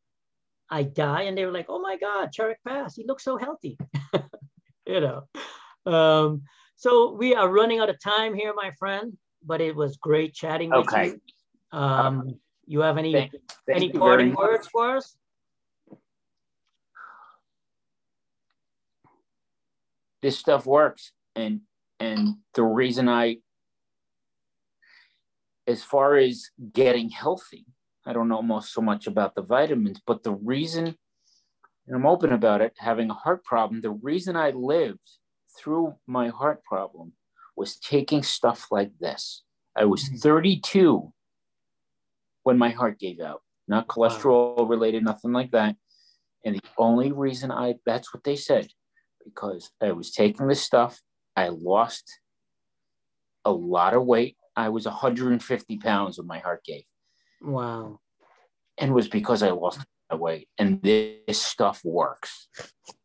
I 0.70 0.84
die, 0.84 1.22
and 1.22 1.36
they 1.36 1.44
were 1.44 1.52
like, 1.52 1.66
"Oh 1.68 1.80
my 1.80 1.96
God, 1.96 2.30
Cherrick 2.32 2.62
Pass, 2.66 2.94
he 2.94 3.04
looks 3.04 3.24
so 3.24 3.36
healthy," 3.36 3.76
you 4.86 5.00
know. 5.00 5.24
Um, 5.84 6.42
so 6.80 7.12
we 7.12 7.34
are 7.34 7.46
running 7.46 7.78
out 7.78 7.90
of 7.90 8.00
time 8.00 8.34
here, 8.34 8.54
my 8.54 8.70
friend, 8.78 9.12
but 9.44 9.60
it 9.60 9.76
was 9.76 9.98
great 9.98 10.32
chatting 10.32 10.70
with 10.70 10.88
okay. 10.88 11.08
you. 11.08 11.78
Um, 11.78 12.40
you 12.66 12.80
have 12.80 12.96
any 12.96 13.12
thank, 13.12 13.32
thank 13.66 13.76
any 13.76 13.92
parting 13.92 14.34
words 14.34 14.66
for 14.66 14.96
us? 14.96 15.14
This 20.22 20.38
stuff 20.38 20.64
works, 20.64 21.12
and 21.36 21.60
and 21.98 22.36
the 22.54 22.62
reason 22.62 23.10
I, 23.10 23.36
as 25.66 25.82
far 25.82 26.16
as 26.16 26.48
getting 26.72 27.10
healthy, 27.10 27.66
I 28.06 28.14
don't 28.14 28.28
know 28.28 28.40
most 28.40 28.72
so 28.72 28.80
much 28.80 29.06
about 29.06 29.34
the 29.34 29.42
vitamins, 29.42 30.00
but 30.06 30.22
the 30.22 30.32
reason, 30.32 30.86
and 31.86 31.94
I'm 31.94 32.06
open 32.06 32.32
about 32.32 32.62
it, 32.62 32.72
having 32.78 33.10
a 33.10 33.14
heart 33.14 33.44
problem, 33.44 33.82
the 33.82 33.90
reason 33.90 34.34
I 34.34 34.52
lived 34.52 35.19
through 35.58 35.94
my 36.06 36.28
heart 36.28 36.64
problem 36.64 37.12
was 37.56 37.76
taking 37.76 38.22
stuff 38.22 38.68
like 38.70 38.92
this. 39.00 39.42
I 39.76 39.84
was 39.84 40.04
mm-hmm. 40.04 40.16
32 40.16 41.12
when 42.42 42.58
my 42.58 42.70
heart 42.70 42.98
gave 42.98 43.20
out, 43.20 43.42
not 43.68 43.86
cholesterol 43.86 44.68
related, 44.68 45.04
nothing 45.04 45.32
like 45.32 45.50
that. 45.52 45.76
And 46.44 46.56
the 46.56 46.62
only 46.78 47.12
reason 47.12 47.50
I, 47.50 47.74
that's 47.84 48.14
what 48.14 48.24
they 48.24 48.36
said, 48.36 48.68
because 49.24 49.70
I 49.80 49.92
was 49.92 50.10
taking 50.10 50.48
this 50.48 50.62
stuff, 50.62 51.00
I 51.36 51.48
lost 51.48 52.10
a 53.44 53.52
lot 53.52 53.94
of 53.94 54.04
weight. 54.04 54.36
I 54.56 54.70
was 54.70 54.86
150 54.86 55.76
pounds 55.78 56.18
when 56.18 56.26
my 56.26 56.38
heart 56.38 56.64
gave. 56.64 56.84
Wow. 57.42 58.00
And 58.78 58.94
was 58.94 59.08
because 59.08 59.42
I 59.42 59.50
lost 59.50 59.80
my 60.10 60.16
weight. 60.16 60.48
And 60.58 60.82
this 60.82 61.40
stuff 61.40 61.82
works. 61.84 62.48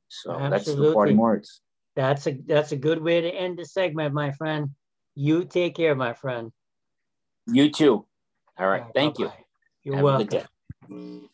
So 0.08 0.32
Absolutely. 0.32 0.50
that's 0.50 0.66
the 0.76 0.94
parting 0.94 1.18
words. 1.18 1.62
That's 1.96 2.28
a 2.28 2.38
that's 2.46 2.72
a 2.72 2.78
good 2.78 3.02
way 3.02 3.22
to 3.22 3.30
end 3.30 3.58
the 3.58 3.66
segment, 3.66 4.14
my 4.14 4.32
friend. 4.32 4.70
You 5.16 5.46
take 5.46 5.76
care, 5.76 5.96
my 5.96 6.14
friend. 6.14 6.52
You 7.48 7.70
too. 7.70 8.06
All 8.58 8.68
right. 8.68 8.84
Thank 8.94 9.18
bye-bye. 9.18 9.34
you. 9.38 9.44
You're 9.84 9.96
Have 9.96 10.30
welcome. 10.90 11.30